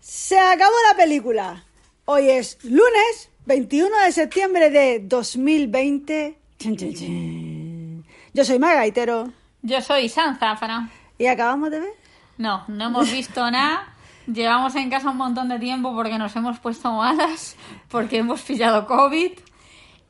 Se 0.00 0.38
acabó 0.38 0.74
la 0.90 0.96
película. 0.96 1.64
Hoy 2.04 2.30
es 2.30 2.58
lunes 2.64 3.30
21 3.46 3.88
de 4.04 4.12
septiembre 4.12 4.70
de 4.70 5.00
2020. 5.00 6.38
Chin, 6.58 6.76
chin, 6.76 6.94
chin. 6.94 8.04
Yo 8.32 8.44
soy 8.44 8.58
Maga 8.58 8.76
Gaitero 8.76 9.30
Yo 9.62 9.80
soy 9.82 10.08
San 10.08 10.38
Zafra. 10.38 10.88
y 11.18 11.26
acabamos 11.26 11.70
de 11.70 11.80
ver. 11.80 11.92
No, 12.38 12.64
no 12.68 12.86
hemos 12.86 13.10
visto 13.12 13.50
nada. 13.50 13.94
Llevamos 14.26 14.74
en 14.76 14.88
casa 14.88 15.10
un 15.10 15.16
montón 15.16 15.48
de 15.48 15.58
tiempo 15.58 15.94
porque 15.94 16.16
nos 16.16 16.34
hemos 16.36 16.58
puesto 16.60 16.92
malas, 16.92 17.56
porque 17.88 18.18
hemos 18.18 18.40
pillado 18.42 18.86
COVID. 18.86 19.32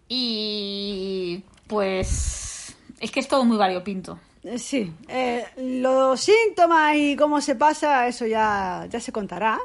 Y 0.08 1.42
pues 1.66 2.76
es 3.00 3.10
que 3.10 3.20
es 3.20 3.28
todo 3.28 3.44
muy 3.44 3.56
variopinto. 3.56 4.20
Sí, 4.56 4.92
eh, 5.06 5.46
los 5.56 6.20
síntomas 6.20 6.96
y 6.96 7.14
cómo 7.14 7.40
se 7.40 7.54
pasa, 7.54 8.08
eso 8.08 8.26
ya, 8.26 8.86
ya 8.90 8.98
se 8.98 9.12
contará 9.12 9.60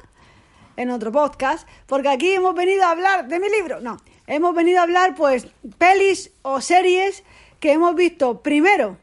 en 0.76 0.92
otro 0.92 1.12
podcast, 1.12 1.68
porque 1.88 2.10
aquí 2.10 2.34
hemos 2.34 2.54
venido 2.54 2.84
a 2.84 2.92
hablar 2.92 3.28
de 3.28 3.40
mi 3.40 3.50
libro. 3.50 3.80
No, 3.82 3.98
hemos 4.28 4.54
venido 4.54 4.80
a 4.80 4.84
hablar 4.84 5.16
pues 5.16 5.48
pelis 5.80 6.32
o 6.44 6.62
series 6.62 7.24
que 7.60 7.72
hemos 7.72 7.96
visto 7.96 8.44
primero 8.44 8.98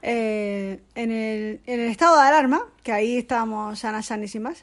eh, 0.00 0.80
en, 0.94 1.10
el, 1.10 1.60
en 1.66 1.80
el 1.80 1.90
estado 1.90 2.16
de 2.20 2.28
alarma, 2.28 2.64
que 2.84 2.92
ahí 2.92 3.16
estábamos 3.18 3.80
sanas, 3.80 4.06
sanísimas, 4.06 4.62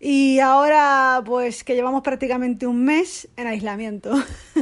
y 0.00 0.40
ahora 0.40 1.22
pues 1.24 1.62
que 1.62 1.76
llevamos 1.76 2.02
prácticamente 2.02 2.66
un 2.66 2.84
mes 2.84 3.28
en 3.36 3.46
aislamiento. 3.46 4.12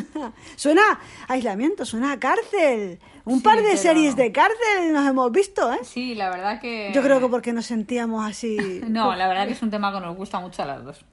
suena 0.57 1.01
aislamiento, 1.27 1.87
suena 1.87 2.13
a 2.13 2.21
cárcel. 2.21 3.01
Un 3.25 3.39
Sí, 3.39 3.45
par 3.45 3.57
de 3.59 3.63
pero- 3.65 3.77
series 3.77 4.17
de 4.17 4.33
cárcel 4.33 4.93
nos 4.93 5.07
hemos 5.09 5.31
visto, 5.31 5.73
¿eh? 5.73 5.79
Sí, 5.85 6.15
la 6.15 6.29
verdad 6.31 6.61
que... 6.61 6.91
Yo 6.95 7.03
creo 7.03 7.21
que 7.21 7.29
porque 7.29 7.53
nos 7.53 7.67
sentíamos 7.67 8.25
así. 8.29 8.57
No, 8.89 9.15
la 9.15 9.29
verdad 9.29 9.47
que 9.47 9.53
es 9.53 9.63
un 9.63 9.71
tema 9.71 9.93
que 9.93 10.01
nos 10.01 10.17
gusta 10.17 10.41
mucho 10.41 10.63
a 10.63 10.67
las 10.67 10.85
dos. 10.85 11.05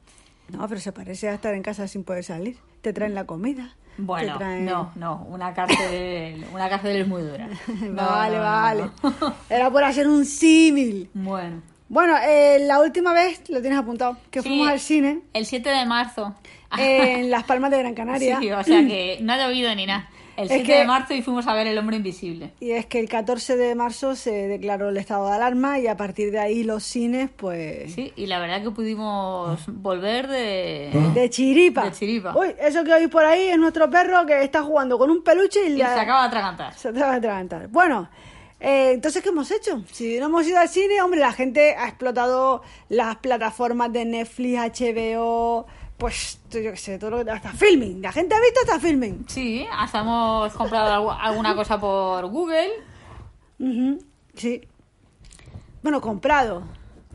No, 0.50 0.68
pero 0.68 0.82
se 0.82 0.92
parece 0.92 1.30
a 1.30 1.34
estar 1.36 1.54
en 1.54 1.62
casa 1.62 1.88
sin 1.88 2.04
poder 2.04 2.24
salir. 2.24 2.58
Te 2.82 2.94
traen 2.94 3.14
la 3.14 3.26
comida. 3.26 3.76
Bueno, 3.98 4.38
traen- 4.40 4.64
no, 4.66 4.92
no, 4.96 5.26
una 5.30 5.54
cárcel, 5.54 6.46
una 6.54 6.70
cárcel 6.70 6.96
es 7.02 7.08
muy 7.08 7.22
dura. 7.22 7.48
No, 7.68 7.94
vale, 8.06 8.38
no, 8.38 8.42
vale. 8.44 8.84
no. 9.04 9.36
Era 9.50 9.70
por 9.70 9.84
hacer 9.84 10.08
un 10.08 10.26
símil. 10.26 11.10
Bueno. 11.14 11.62
Bueno, 11.90 12.16
eh, 12.24 12.60
la 12.62 12.80
última 12.80 13.14
vez, 13.14 13.42
lo 13.50 13.62
tienes 13.62 13.78
apuntado, 13.80 14.16
que 14.32 14.42
Sí. 14.42 14.48
fuimos 14.50 14.70
al 14.70 14.80
cine 14.80 15.22
El 15.34 15.46
7 15.46 15.70
de 15.70 15.86
marzo. 15.86 16.36
en 16.78 17.30
Las 17.32 17.44
Palmas 17.46 17.72
de 17.72 17.80
Gran 17.80 17.94
Canaria. 17.96 18.38
Sí, 18.42 18.52
o 18.52 18.64
sea 18.64 18.86
que 18.88 19.18
no 19.24 19.34
ha 19.34 19.38
llovido 19.38 19.74
ni 19.76 19.86
nada. 19.86 20.10
El 20.40 20.46
Es 20.46 20.52
7 20.52 20.64
que- 20.64 20.78
de 20.80 20.86
marzo 20.86 21.14
y 21.14 21.22
fuimos 21.22 21.46
a 21.48 21.54
ver 21.54 21.68
El 21.68 21.78
Hombre 21.78 21.98
Invisible. 21.98 22.54
Y 22.60 22.72
es 22.72 22.86
que 22.86 23.00
el 23.00 23.10
14 23.10 23.58
de 23.58 23.76
marzo 23.76 24.16
se 24.16 24.32
declaró 24.48 24.90
el 24.90 24.98
estado 24.98 25.28
de 25.28 25.34
alarma 25.36 25.80
y 25.80 25.88
a 25.88 25.98
partir 25.98 26.32
de 26.32 26.40
ahí 26.40 26.64
los 26.64 26.84
cines, 26.84 27.30
pues. 27.36 27.94
Sí, 27.94 28.14
y 28.16 28.26
la 28.28 28.40
verdad 28.40 28.64
que 28.64 28.72
pudimos 28.72 29.60
volver 29.68 30.28
de... 30.28 30.92
De 31.14 31.30
chiripa. 31.30 31.86
De 31.86 31.92
chiripa. 31.92 32.34
Uy, 32.38 32.56
eso 32.60 32.84
que 32.84 32.94
oís 32.94 33.10
por 33.10 33.26
ahí 33.26 33.48
es 33.48 33.58
nuestro 33.58 33.90
perro 33.90 34.26
que 34.26 34.42
está 34.44 34.64
jugando 34.64 34.98
con 34.98 35.10
un 35.12 35.24
peluche 35.24 35.60
y, 35.68 35.74
Y 35.74 35.76
le 35.78 35.84
se 35.84 36.00
acaba 36.00 36.22
de 36.22 36.28
atragantar. 36.28 36.74
Se 36.74 36.94
te 36.94 37.00
va 37.02 37.12
a 37.12 37.16
atragantar. 37.16 37.68
Bueno, 37.68 38.10
eh, 38.62 38.92
entonces, 38.94 39.22
¿qué 39.24 39.30
hemos 39.30 39.50
hecho? 39.52 39.84
Si 39.92 40.20
no 40.20 40.26
hemos 40.28 40.48
ido 40.48 40.60
al 40.60 40.70
cine, 40.70 41.02
hombre, 41.02 41.20
la 41.20 41.32
gente 41.32 41.76
ha 41.76 41.88
explotado 41.88 42.62
las 42.90 43.16
plataformas 43.18 43.92
de 43.94 44.06
Netflix, 44.06 44.58
HBO, 44.82 45.66
pues, 46.00 46.40
yo 46.50 46.62
qué 46.72 46.78
sé, 46.78 46.98
todo 46.98 47.12
lo 47.12 47.24
que... 47.26 47.30
Hasta 47.30 47.52
filming. 47.52 48.02
La 48.02 48.12
gente 48.12 48.34
ha 48.34 48.40
visto 48.40 48.60
hasta 48.62 48.80
filming. 48.80 49.26
Sí, 49.28 49.68
hasta 49.72 50.00
hemos 50.00 50.52
comprado 50.54 51.04
algu- 51.04 51.18
alguna 51.22 51.54
cosa 51.56 51.80
por 51.80 52.26
Google. 52.28 52.70
Sí. 54.36 54.62
Bueno, 55.84 56.02
comprado. 56.02 56.64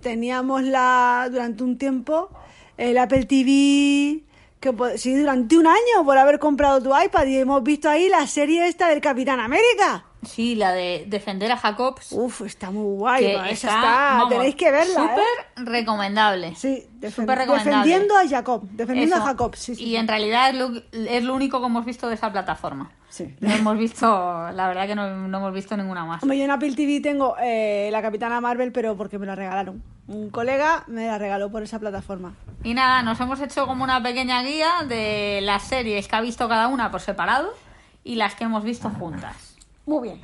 Teníamos 0.00 0.62
la 0.62 1.28
durante 1.30 1.64
un 1.64 1.78
tiempo 1.78 2.28
el 2.77 2.98
Apple 2.98 3.24
TV, 3.24 4.23
que 4.61 4.98
sí, 4.98 5.14
durante 5.14 5.56
un 5.56 5.67
año 5.67 6.05
por 6.05 6.18
haber 6.18 6.39
comprado 6.39 6.83
tu 6.83 6.90
iPad 6.96 7.27
y 7.27 7.39
hemos 7.39 7.62
visto 7.62 7.89
ahí 7.89 8.08
la 8.08 8.27
serie 8.27 8.67
esta 8.68 8.89
del 8.89 9.00
Capitán 9.00 9.40
América. 9.40 10.05
Sí, 10.27 10.55
la 10.55 10.73
de 10.73 11.05
defender 11.07 11.51
a 11.52 11.57
Jacobs. 11.57 12.12
Uf, 12.12 12.42
está 12.42 12.70
muy 12.70 12.96
guay. 12.96 13.24
esa 13.51 13.68
está, 13.68 14.23
tenéis 14.29 14.55
que 14.57 14.70
verla. 14.70 15.05
¿eh? 15.05 15.20
Súper 15.57 15.64
recomendable. 15.73 16.55
Sí, 16.55 16.86
Súper 17.14 17.39
recomendable. 17.39 17.64
defendiendo 17.64 18.17
a 18.17 18.29
Jacob, 18.29 18.62
defendiendo 18.70 19.17
Eso. 19.17 19.24
a 19.24 19.29
Jacob, 19.29 19.57
sí, 19.57 19.74
sí. 19.74 19.85
Y 19.85 19.96
en 19.96 20.08
realidad 20.08 20.51
es 20.51 20.57
lo, 20.57 20.70
es 20.92 21.24
lo 21.24 21.35
único 21.35 21.61
que 21.61 21.67
hemos 21.67 21.85
visto 21.85 22.08
de 22.08 22.14
esa 22.14 22.33
plataforma. 22.33 22.90
Sí. 23.08 23.35
No 23.40 23.52
hemos 23.55 23.79
visto, 23.79 24.07
la 24.52 24.67
verdad 24.67 24.86
que 24.89 24.96
no, 24.96 25.29
no 25.29 25.39
hemos 25.39 25.55
visto 25.55 25.77
ninguna 25.77 26.05
más. 26.05 26.23
Hombre, 26.23 26.36
yo 26.39 26.45
en 26.45 26.51
Apple 26.51 26.73
TV 26.74 27.01
tengo 27.01 27.36
eh, 27.41 27.89
la 27.92 28.02
Capitana 28.02 28.41
Marvel, 28.41 28.73
pero 28.73 28.96
porque 28.96 29.18
me 29.18 29.27
la 29.27 29.36
regalaron. 29.36 29.83
Un 30.08 30.30
colega 30.30 30.85
me 30.89 31.06
la 31.06 31.17
regaló 31.17 31.51
por 31.51 31.62
esa 31.62 31.79
plataforma. 31.79 32.35
Y 32.64 32.74
nada, 32.74 33.02
nos 33.02 33.20
hemos 33.20 33.41
hecho 33.41 33.67
como 33.67 33.85
una 33.85 34.02
pequeña 34.02 34.42
guía 34.42 34.68
de 34.89 35.41
las 35.42 35.62
series 35.62 36.08
que 36.08 36.17
ha 36.17 36.20
visto 36.20 36.48
cada 36.48 36.67
una 36.68 36.91
por 36.91 37.01
separado 37.01 37.55
y 38.02 38.17
las 38.17 38.35
que 38.35 38.45
hemos 38.45 38.64
visto 38.64 38.91
juntas. 38.91 39.54
Muy 39.86 40.08
bien. 40.08 40.20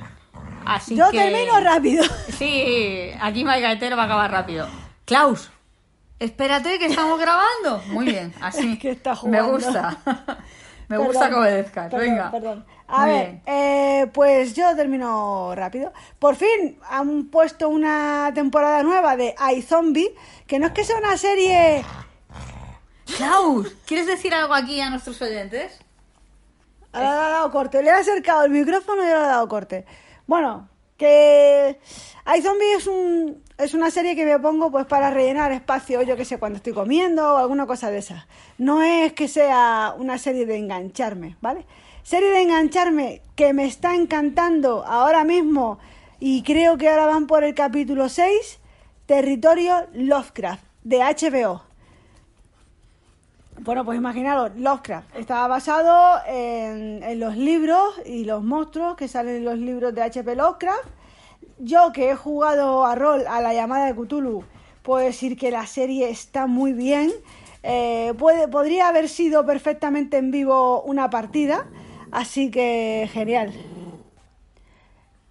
Así 0.65 0.95
Yo 0.95 1.09
que... 1.11 1.17
termino 1.17 1.59
rápido. 1.59 2.03
Sí, 2.37 3.11
aquí 3.19 3.43
Mike 3.43 3.61
Gaetero 3.61 3.95
va 3.97 4.03
a 4.03 4.05
acabar 4.05 4.31
rápido. 4.31 4.67
Klaus, 5.05 5.51
espérate 6.19 6.79
que 6.79 6.85
estamos 6.87 7.19
grabando. 7.19 7.81
Muy 7.87 8.05
bien, 8.05 8.33
así. 8.41 8.73
Es 8.73 8.79
que 8.79 8.91
está 8.91 9.15
Me 9.25 9.41
gusta. 9.41 9.97
Me 10.87 10.97
Perdón, 10.97 11.07
gusta 11.07 11.29
que 11.29 11.35
obedezcas. 11.35 11.89
perdón, 11.89 12.09
Venga. 12.09 12.31
Perdón. 12.31 12.65
A 12.87 13.05
Muy 13.05 13.09
ver, 13.11 13.39
eh, 13.45 14.07
pues 14.13 14.53
yo 14.53 14.75
termino 14.75 15.55
rápido. 15.55 15.93
Por 16.19 16.35
fin 16.35 16.77
han 16.89 17.27
puesto 17.27 17.69
una 17.69 18.31
temporada 18.35 18.83
nueva 18.83 19.15
de 19.15 19.33
iZombie, 19.55 20.13
que 20.47 20.59
no 20.59 20.67
es 20.67 20.73
que 20.73 20.83
sea 20.83 20.97
una 20.97 21.15
serie 21.17 21.85
Klaus, 23.17 23.69
¿quieres 23.85 24.07
decir 24.07 24.33
algo 24.33 24.53
aquí 24.53 24.81
a 24.81 24.89
nuestros 24.89 25.21
oyentes? 25.21 25.79
Ahora 26.93 27.09
le 27.09 27.21
ha 27.21 27.29
dado 27.29 27.51
corte. 27.51 27.81
Le 27.81 27.89
he 27.89 27.93
acercado 27.93 28.43
el 28.43 28.51
micrófono 28.51 29.03
y 29.03 29.07
ahora 29.07 29.19
le 29.19 29.25
ha 29.25 29.27
dado 29.29 29.47
corte. 29.47 29.85
Bueno, 30.27 30.69
que 30.97 31.79
iZombie 32.37 32.73
es 32.75 32.87
es 33.57 33.75
una 33.75 33.91
serie 33.91 34.15
que 34.15 34.25
me 34.25 34.39
pongo 34.39 34.71
pues 34.71 34.87
para 34.87 35.11
rellenar 35.11 35.51
espacio, 35.51 36.01
yo 36.01 36.15
que 36.15 36.25
sé, 36.25 36.39
cuando 36.39 36.57
estoy 36.57 36.73
comiendo 36.73 37.35
o 37.35 37.37
alguna 37.37 37.67
cosa 37.67 37.91
de 37.91 37.99
esas. 37.99 38.25
No 38.57 38.81
es 38.81 39.13
que 39.13 39.27
sea 39.27 39.93
una 39.97 40.17
serie 40.17 40.47
de 40.47 40.57
engancharme, 40.57 41.37
¿vale? 41.41 41.65
Serie 42.03 42.29
de 42.29 42.41
engancharme 42.41 43.21
que 43.35 43.53
me 43.53 43.65
está 43.65 43.95
encantando 43.95 44.83
ahora 44.85 45.23
mismo 45.23 45.77
y 46.19 46.41
creo 46.41 46.77
que 46.77 46.89
ahora 46.89 47.05
van 47.05 47.27
por 47.27 47.43
el 47.43 47.53
capítulo 47.53 48.09
6, 48.09 48.59
Territorio 49.05 49.87
Lovecraft, 49.93 50.63
de 50.83 50.99
HBO. 50.99 51.70
Bueno, 53.63 53.85
pues 53.85 53.97
imaginaros, 53.97 54.51
Lovecraft 54.55 55.15
estaba 55.15 55.47
basado 55.47 56.19
en, 56.27 57.03
en 57.03 57.19
los 57.19 57.37
libros 57.37 57.93
y 58.05 58.25
los 58.25 58.43
monstruos 58.43 58.95
que 58.95 59.07
salen 59.07 59.37
en 59.37 59.45
los 59.45 59.57
libros 59.59 59.93
de 59.93 60.01
H.P. 60.01 60.35
Lovecraft. 60.35 60.87
Yo 61.59 61.91
que 61.91 62.09
he 62.09 62.15
jugado 62.15 62.85
a 62.85 62.95
rol 62.95 63.23
a 63.27 63.39
la 63.39 63.53
llamada 63.53 63.85
de 63.85 63.93
Cthulhu, 63.93 64.43
puedo 64.81 65.05
decir 65.05 65.37
que 65.37 65.51
la 65.51 65.67
serie 65.67 66.09
está 66.09 66.47
muy 66.47 66.73
bien. 66.73 67.11
Eh, 67.61 68.15
puede, 68.17 68.47
podría 68.47 68.87
haber 68.87 69.07
sido 69.07 69.45
perfectamente 69.45 70.17
en 70.17 70.31
vivo 70.31 70.81
una 70.81 71.11
partida, 71.11 71.67
así 72.11 72.49
que 72.49 73.07
genial. 73.13 73.53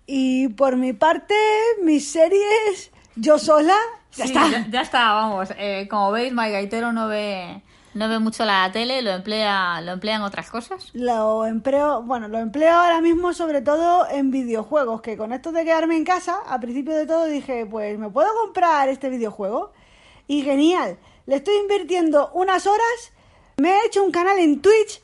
Y 0.06 0.48
por 0.48 0.76
mi 0.76 0.92
parte, 0.92 1.34
mis 1.82 2.08
series, 2.08 2.92
yo 3.16 3.40
sola, 3.40 3.74
ya 4.12 4.24
Sí, 4.26 4.32
está. 4.32 4.48
Ya, 4.50 4.66
ya 4.70 4.80
está, 4.82 5.12
vamos. 5.14 5.52
Eh, 5.58 5.88
como 5.90 6.12
veis, 6.12 6.32
Mike 6.32 6.52
Gaetero 6.52 6.92
no 6.92 7.08
ve, 7.08 7.62
no 7.94 8.08
ve 8.08 8.18
mucho 8.18 8.44
la 8.44 8.70
tele, 8.72 9.02
lo 9.02 9.10
emplea, 9.10 9.80
lo 9.80 9.92
emplea 9.92 10.16
en 10.16 10.22
otras 10.22 10.50
cosas. 10.50 10.90
Lo 10.92 11.46
empleo, 11.46 12.02
bueno, 12.02 12.28
lo 12.28 12.38
empleo 12.38 12.72
ahora 12.72 13.00
mismo 13.00 13.32
sobre 13.32 13.62
todo 13.62 14.08
en 14.08 14.30
videojuegos, 14.30 15.02
que 15.02 15.16
con 15.16 15.32
esto 15.32 15.52
de 15.52 15.64
quedarme 15.64 15.96
en 15.96 16.04
casa, 16.04 16.38
a 16.46 16.60
principio 16.60 16.94
de 16.94 17.06
todo 17.06 17.26
dije, 17.26 17.66
pues 17.66 17.98
me 17.98 18.10
puedo 18.10 18.28
comprar 18.44 18.88
este 18.88 19.08
videojuego. 19.08 19.72
Y 20.28 20.42
genial, 20.42 20.98
le 21.26 21.36
estoy 21.36 21.56
invirtiendo 21.56 22.30
unas 22.34 22.66
horas, 22.66 23.12
me 23.56 23.70
he 23.70 23.86
hecho 23.86 24.04
un 24.04 24.12
canal 24.12 24.38
en 24.38 24.60
Twitch 24.60 25.02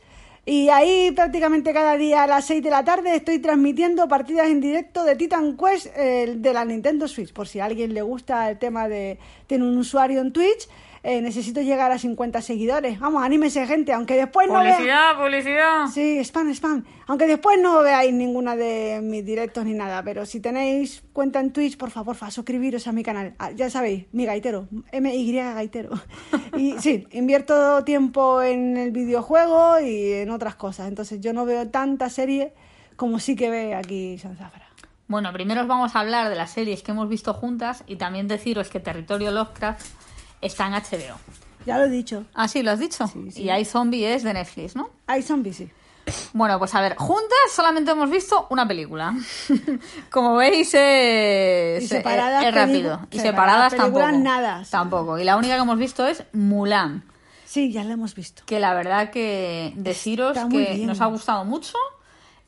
y 0.49 0.69
ahí 0.69 1.11
prácticamente 1.11 1.73
cada 1.73 1.97
día 1.97 2.23
a 2.23 2.27
las 2.29 2.45
6 2.47 2.63
de 2.63 2.71
la 2.71 2.85
tarde 2.85 3.17
estoy 3.17 3.41
transmitiendo 3.41 4.07
partidas 4.07 4.47
en 4.47 4.61
directo 4.61 5.03
de 5.03 5.17
Titan 5.17 5.57
Quest 5.57 5.89
eh, 5.97 6.35
de 6.37 6.53
la 6.53 6.65
Nintendo 6.65 7.09
Switch, 7.09 7.33
por 7.33 7.49
si 7.49 7.59
a 7.59 7.65
alguien 7.65 7.93
le 7.93 8.03
gusta 8.03 8.49
el 8.49 8.57
tema 8.57 8.89
de 8.89 9.19
tener 9.49 9.67
un 9.67 9.77
usuario 9.77 10.21
en 10.21 10.33
Twitch. 10.33 10.69
Eh, 11.09 11.23
necesito 11.23 11.61
llegar 11.61 11.93
a 11.93 11.99
50 11.99 12.43
seguidores. 12.43 12.99
Vamos, 12.99 13.23
anímese 13.23 13.65
gente, 13.65 13.93
aunque 13.93 14.17
después 14.17 14.49
no 14.49 14.59
vea... 14.59 14.75
Publicidad, 14.75 15.17
publicidad. 15.17 15.87
Sí, 15.87 16.19
spam, 16.25 16.53
spam. 16.53 16.85
Aunque 17.07 17.29
después 17.29 17.61
no 17.61 17.81
veáis 17.83 18.13
ninguna 18.13 18.57
de 18.57 18.99
mis 19.05 19.25
directos 19.25 19.65
ni 19.65 19.73
nada, 19.73 20.03
pero 20.03 20.27
si 20.27 20.41
tenéis 20.41 21.05
cuenta 21.13 21.39
en 21.39 21.53
Twitch, 21.53 21.77
por 21.77 21.93
favor, 21.93 22.17
fa, 22.17 22.33
suscribiros 22.33 22.89
a 22.89 22.93
mi 22.93 23.05
canal. 23.05 23.35
Ah, 23.39 23.53
ya 23.53 23.71
sabéis, 23.71 24.07
mi 24.11 24.27
gaitero, 24.27 24.67
M-Y 24.91 25.33
gaitero. 25.33 25.91
Y 26.57 26.73
sí, 26.81 27.07
invierto 27.13 27.85
tiempo 27.85 28.43
en 28.43 28.77
el 28.77 28.91
videojuego 28.91 29.79
y 29.79 30.13
en 30.13 30.31
otras 30.31 30.57
cosas. 30.57 30.89
Entonces 30.89 31.21
yo 31.21 31.33
no 31.33 31.47
veo 31.47 31.69
tanta 31.69 32.11
serie 32.11 32.53
como 32.97 33.21
sí 33.21 33.37
que 33.37 33.49
ve 33.49 33.77
aquí 33.77 34.19
Sanzafra. 34.19 34.67
Bueno, 35.07 35.33
primero 35.33 35.61
os 35.61 35.69
vamos 35.69 35.95
a 35.95 36.01
hablar 36.01 36.29
de 36.29 36.35
las 36.35 36.51
series 36.51 36.83
que 36.83 36.91
hemos 36.91 37.09
visto 37.09 37.33
juntas 37.33 37.85
y 37.87 37.95
también 37.95 38.27
deciros 38.27 38.71
que 38.71 38.81
Territorio 38.81 39.31
Lovecraft 39.31 39.87
está 40.41 40.67
en 40.67 40.73
HBO. 40.75 41.17
Ya 41.65 41.79
lo 41.79 41.85
he 41.85 41.91
dicho. 41.91 42.25
Ah, 42.35 42.47
sí, 42.49 42.63
lo 42.63 42.71
has 42.71 42.79
dicho. 42.79 43.07
Sí, 43.09 43.31
sí. 43.33 43.43
Y 43.43 43.51
hay 43.51 43.65
Zombie 43.65 44.15
es 44.15 44.23
de 44.23 44.33
Netflix, 44.33 44.77
¿no? 44.77 44.91
Hay 45.07 45.23
zombies, 45.23 45.57
sí. 45.57 45.71
Bueno, 46.33 46.59
pues 46.61 46.73
a 46.75 46.81
ver, 46.81 46.95
juntas 46.97 47.37
solamente 47.53 47.91
hemos 47.91 48.09
visto 48.09 48.47
una 48.51 48.67
película. 48.67 49.15
Como 50.11 50.37
veis, 50.37 50.73
es, 50.75 51.83
Y 51.83 51.89
separadas 51.89 52.45
es 52.45 52.55
rápido. 52.55 53.01
Y 53.11 53.19
separadas 53.19 53.75
tampoco. 53.75 54.13
nada, 54.13 54.65
sí. 54.65 54.71
Tampoco. 54.71 55.19
Y 55.19 55.25
la 55.25 55.37
única 55.37 55.55
que 55.57 55.63
hemos 55.63 55.79
visto 55.79 56.07
es 56.07 56.23
Mulan. 56.33 57.03
Sí, 57.45 57.73
ya 57.73 57.83
lo 57.85 57.93
hemos 57.93 58.15
visto. 58.15 58.43
Que 58.47 58.61
la 58.61 58.75
verdad 58.75 59.11
que 59.11 59.73
deciros 59.77 60.39
que 60.51 60.75
bien. 60.75 60.87
nos 60.87 61.01
ha 61.01 61.07
gustado 61.07 61.45
mucho. 61.45 61.77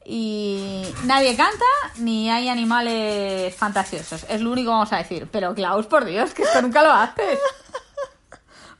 Y 0.04 0.84
nadie 1.04 1.36
canta 1.36 1.64
ni 1.98 2.30
hay 2.30 2.48
animales 2.48 3.54
fantasiosos. 3.54 4.24
Es 4.28 4.40
lo 4.40 4.52
único 4.52 4.70
que 4.70 4.74
vamos 4.74 4.92
a 4.92 4.98
decir. 4.98 5.28
Pero 5.30 5.54
Klaus, 5.54 5.86
por 5.86 6.04
Dios, 6.04 6.32
que 6.32 6.42
esto 6.42 6.62
nunca 6.62 6.82
lo 6.82 6.92
haces. 6.92 7.38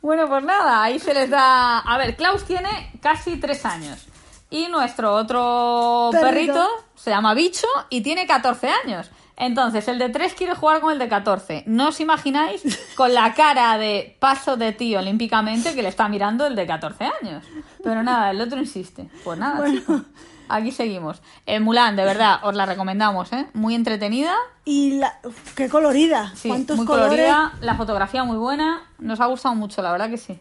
Bueno, 0.00 0.28
pues 0.28 0.44
nada, 0.44 0.82
ahí 0.82 0.98
se 0.98 1.12
les 1.14 1.28
da. 1.28 1.80
A 1.80 1.98
ver, 1.98 2.16
Klaus 2.16 2.44
tiene 2.44 2.92
casi 3.00 3.36
tres 3.36 3.64
años. 3.64 4.06
Y 4.50 4.68
nuestro 4.68 5.14
otro 5.14 6.08
Perrito. 6.12 6.54
perrito, 6.54 6.68
se 6.94 7.10
llama 7.10 7.34
Bicho 7.34 7.66
y 7.90 8.00
tiene 8.00 8.26
14 8.26 8.68
años. 8.84 9.10
Entonces, 9.36 9.86
el 9.86 9.98
de 10.00 10.08
3 10.08 10.34
quiere 10.34 10.54
jugar 10.54 10.80
con 10.80 10.92
el 10.92 10.98
de 10.98 11.08
14. 11.08 11.62
No 11.66 11.88
os 11.88 12.00
imagináis 12.00 12.62
con 12.96 13.14
la 13.14 13.34
cara 13.34 13.78
de 13.78 14.16
paso 14.18 14.56
de 14.56 14.72
tío 14.72 14.98
olímpicamente 14.98 15.74
que 15.74 15.82
le 15.82 15.88
está 15.90 16.08
mirando 16.08 16.44
el 16.46 16.56
de 16.56 16.66
14 16.66 17.04
años. 17.22 17.44
Pero 17.84 18.02
nada, 18.02 18.30
el 18.30 18.40
otro 18.40 18.58
insiste. 18.58 19.08
Pues 19.22 19.38
nada, 19.38 19.64
chicos, 19.70 20.02
aquí 20.48 20.72
seguimos. 20.72 21.22
Eh, 21.46 21.60
Mulan, 21.60 21.96
de 21.96 22.04
verdad, 22.04 22.40
os 22.42 22.54
la 22.54 22.66
recomendamos, 22.66 23.32
¿eh? 23.32 23.46
Muy 23.54 23.74
entretenida. 23.74 24.34
Y 24.64 24.98
la... 24.98 25.18
qué 25.54 25.68
colorida. 25.68 26.32
Sí, 26.34 26.48
¿Cuántos 26.48 26.76
muy 26.76 26.86
colores? 26.86 27.10
colorida, 27.10 27.52
la 27.60 27.74
fotografía 27.74 28.24
muy 28.24 28.36
buena. 28.36 28.82
Nos 28.98 29.20
ha 29.20 29.26
gustado 29.26 29.54
mucho, 29.54 29.82
la 29.82 29.92
verdad 29.92 30.10
que 30.10 30.18
sí. 30.18 30.38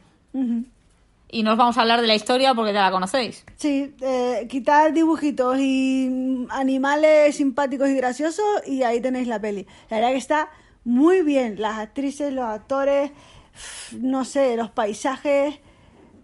Y 1.29 1.43
no 1.43 1.51
os 1.51 1.57
vamos 1.57 1.77
a 1.77 1.81
hablar 1.81 1.99
de 2.01 2.07
la 2.07 2.15
historia 2.15 2.53
porque 2.53 2.73
ya 2.73 2.83
la 2.83 2.91
conocéis. 2.91 3.43
Sí, 3.57 3.93
eh, 4.01 4.47
quitar 4.49 4.93
dibujitos 4.93 5.57
y 5.59 6.07
mm, 6.09 6.47
animales 6.51 7.35
simpáticos 7.35 7.89
y 7.89 7.95
graciosos 7.95 8.45
y 8.65 8.83
ahí 8.83 9.01
tenéis 9.01 9.27
la 9.27 9.39
peli. 9.39 9.67
La 9.89 9.97
verdad 9.97 10.11
que 10.11 10.17
está 10.17 10.49
muy 10.85 11.21
bien. 11.23 11.59
Las 11.59 11.79
actrices, 11.79 12.31
los 12.31 12.45
actores, 12.45 13.11
no 13.91 14.23
sé, 14.23 14.55
los 14.55 14.69
paisajes. 14.69 15.59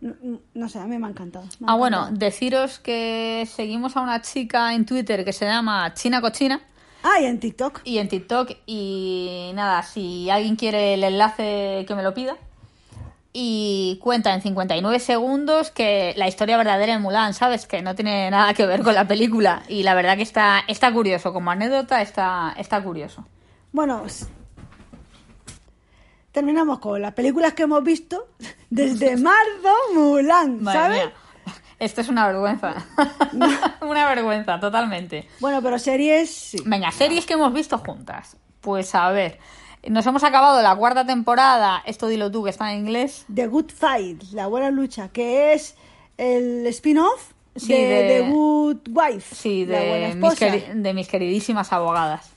No, 0.04 0.40
no 0.54 0.68
sé, 0.70 0.80
a 0.80 0.86
mí 0.86 0.98
me 0.98 1.08
ha 1.08 1.10
encantado. 1.10 1.46
me 1.60 1.68
ha 1.68 1.72
Ah, 1.72 1.76
bueno, 1.76 2.10
deciros 2.12 2.80
que 2.80 3.48
seguimos 3.50 3.96
a 3.96 4.02
una 4.02 4.22
chica 4.22 4.74
en 4.74 4.86
Twitter 4.86 5.24
que 5.24 5.32
se 5.34 5.46
llama 5.46 5.94
China 5.94 6.20
Cochina 6.20 6.62
Ah, 7.04 7.20
y 7.22 7.26
en 7.26 7.40
TikTok. 7.40 7.82
y 7.86 7.98
en 8.00 8.08
TikTok 8.10 8.52
y 8.66 9.52
nada, 9.56 9.82
si 9.84 10.30
alguien 10.30 10.56
quiere 10.56 10.94
el 10.96 11.04
enlace 11.04 11.86
que 11.88 11.96
me 11.96 12.04
lo 12.04 12.14
pida. 12.14 12.36
Y 13.36 13.98
cuenta 14.04 14.34
en 14.34 14.42
59 14.42 15.00
segundos 15.00 15.72
que 15.72 16.14
la 16.18 16.28
historia 16.28 16.56
verdadera 16.56 16.94
de 16.94 17.00
Mulan, 17.00 17.34
¿sabes? 17.34 17.66
Que 17.66 17.82
no 17.82 17.96
tiene 17.96 18.30
nada 18.30 18.54
que 18.54 18.66
ver 18.68 18.84
con 18.84 18.94
la 18.94 19.08
película. 19.08 19.64
Y 19.68 19.82
la 19.84 19.96
verdad 19.96 20.16
que 20.18 20.22
está, 20.22 20.60
está 20.68 20.94
curioso, 20.94 21.34
como 21.34 21.50
anécdota 21.50 22.02
está, 22.04 22.54
está 22.58 22.84
curioso. 22.84 23.26
Bueno, 23.72 24.04
terminamos 26.34 26.80
con 26.80 27.02
las 27.02 27.14
películas 27.14 27.54
que 27.54 27.64
hemos 27.64 27.82
visto 27.84 28.28
desde 28.70 29.16
marzo, 29.18 29.74
Mulan, 29.94 30.62
Madre 30.62 30.80
¿sabes? 30.80 30.98
mía. 31.06 31.14
Esto 31.80 32.02
es 32.02 32.10
una 32.10 32.28
vergüenza. 32.28 32.74
una 33.82 34.08
vergüenza, 34.10 34.60
totalmente. 34.60 35.28
Bueno, 35.40 35.62
pero 35.62 35.80
series, 35.80 36.30
sí. 36.34 36.58
Venga, 36.66 36.92
series 36.92 37.26
que 37.26 37.34
hemos 37.34 37.54
visto 37.54 37.78
juntas. 37.78 38.36
Pues 38.62 38.94
a 38.96 39.10
ver, 39.12 39.40
nos 39.90 40.06
hemos 40.06 40.24
acabado 40.24 40.62
la 40.62 40.76
cuarta 40.76 41.06
temporada, 41.06 41.82
esto 41.86 42.08
dilo 42.08 42.32
tú 42.32 42.44
que 42.44 42.50
está 42.50 42.72
en 42.74 42.80
inglés. 42.80 43.26
The 43.34 43.48
Good 43.48 43.72
Fight, 43.72 44.24
La 44.34 44.48
Buena 44.48 44.70
Lucha, 44.72 45.10
que 45.10 45.54
es 45.54 45.76
el 46.18 46.66
spin-off 46.68 47.32
Sí, 47.56 47.72
de, 47.74 47.80
de- 47.88 48.22
The 48.24 48.30
Good 48.32 48.78
Wife, 48.90 49.36
Sí, 49.36 49.66
la 49.68 49.78
buena 49.80 50.08
de 50.08 50.16
mis, 50.16 50.34
esposa. 50.34 50.48
queri- 50.48 50.74
de 50.82 50.94
mis 50.96 51.08
queridísimas 51.08 51.72
abogadas. 51.74 52.32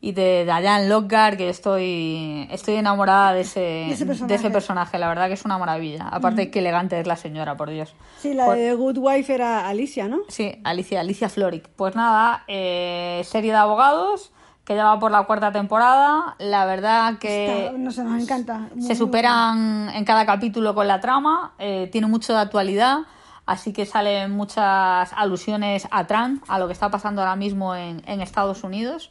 Y 0.00 0.12
de 0.12 0.44
Diane 0.44 0.86
Lockhart, 0.88 1.36
que 1.36 1.48
estoy, 1.48 2.46
estoy 2.52 2.76
enamorada 2.76 3.32
de 3.32 3.40
ese, 3.40 3.90
ese 3.90 4.04
de 4.04 4.34
ese 4.36 4.48
personaje. 4.50 4.96
La 4.96 5.08
verdad 5.08 5.26
que 5.26 5.34
es 5.34 5.44
una 5.44 5.58
maravilla. 5.58 6.06
Aparte, 6.08 6.50
qué 6.52 6.60
elegante 6.60 7.00
es 7.00 7.06
la 7.08 7.16
señora, 7.16 7.56
por 7.56 7.68
Dios. 7.70 7.94
Sí, 8.20 8.32
la 8.32 8.48
de 8.54 8.74
Good 8.74 8.98
Wife 8.98 9.34
era 9.34 9.68
Alicia, 9.68 10.06
¿no? 10.06 10.18
Sí, 10.28 10.52
Alicia, 10.62 11.00
Alicia 11.00 11.28
Floric. 11.28 11.68
Pues 11.74 11.96
nada, 11.96 12.44
eh, 12.46 13.22
serie 13.24 13.50
de 13.50 13.58
abogados 13.58 14.30
que 14.64 14.76
ya 14.76 14.84
va 14.84 15.00
por 15.00 15.10
la 15.10 15.24
cuarta 15.24 15.50
temporada. 15.50 16.36
La 16.38 16.64
verdad 16.66 17.18
que 17.18 17.64
Está- 17.64 17.78
no 17.78 17.90
sé, 17.90 18.04
nos 18.04 18.22
encanta. 18.22 18.68
Muy, 18.74 18.86
se 18.86 18.94
superan 18.94 19.88
en 19.94 20.04
cada 20.04 20.26
capítulo 20.26 20.74
con 20.76 20.86
la 20.86 21.00
trama, 21.00 21.54
eh, 21.58 21.88
tiene 21.90 22.06
mucho 22.06 22.34
de 22.34 22.40
actualidad, 22.40 22.98
así 23.48 23.72
que 23.72 23.86
salen 23.86 24.30
muchas 24.32 25.10
alusiones 25.14 25.88
a 25.90 26.06
Trump, 26.06 26.44
a 26.48 26.58
lo 26.58 26.66
que 26.66 26.74
está 26.74 26.90
pasando 26.90 27.22
ahora 27.22 27.34
mismo 27.34 27.74
en, 27.74 28.02
en 28.06 28.20
Estados 28.20 28.62
Unidos. 28.62 29.10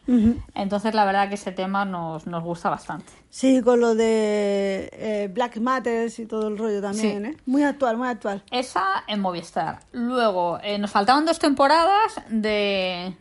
Entonces, 0.54 0.94
la 0.94 1.06
verdad 1.06 1.28
que 1.28 1.34
ese 1.36 1.51
tema 1.51 1.86
nos, 1.86 2.28
nos 2.28 2.44
gusta 2.44 2.69
bastante. 2.69 3.12
Sí, 3.31 3.62
con 3.63 3.80
lo 3.80 3.95
de 3.95 4.89
eh, 4.94 5.30
Black 5.34 5.57
Matters 5.57 6.19
y 6.19 6.28
todo 6.28 6.48
el 6.50 6.57
rollo 6.57 6.81
también, 6.81 7.25
Sí. 7.25 7.31
¿eh? 7.31 7.38
Muy 7.48 7.63
actual, 7.63 7.98
muy 7.98 8.07
actual. 8.07 8.44
Esa 8.51 8.86
en 9.07 9.22
Movistar. 9.22 9.80
Luego, 9.92 10.60
eh, 10.62 10.78
nos 10.78 10.92
faltaban 10.92 11.25
dos 11.25 11.40
temporadas 11.40 12.22
de... 12.30 13.16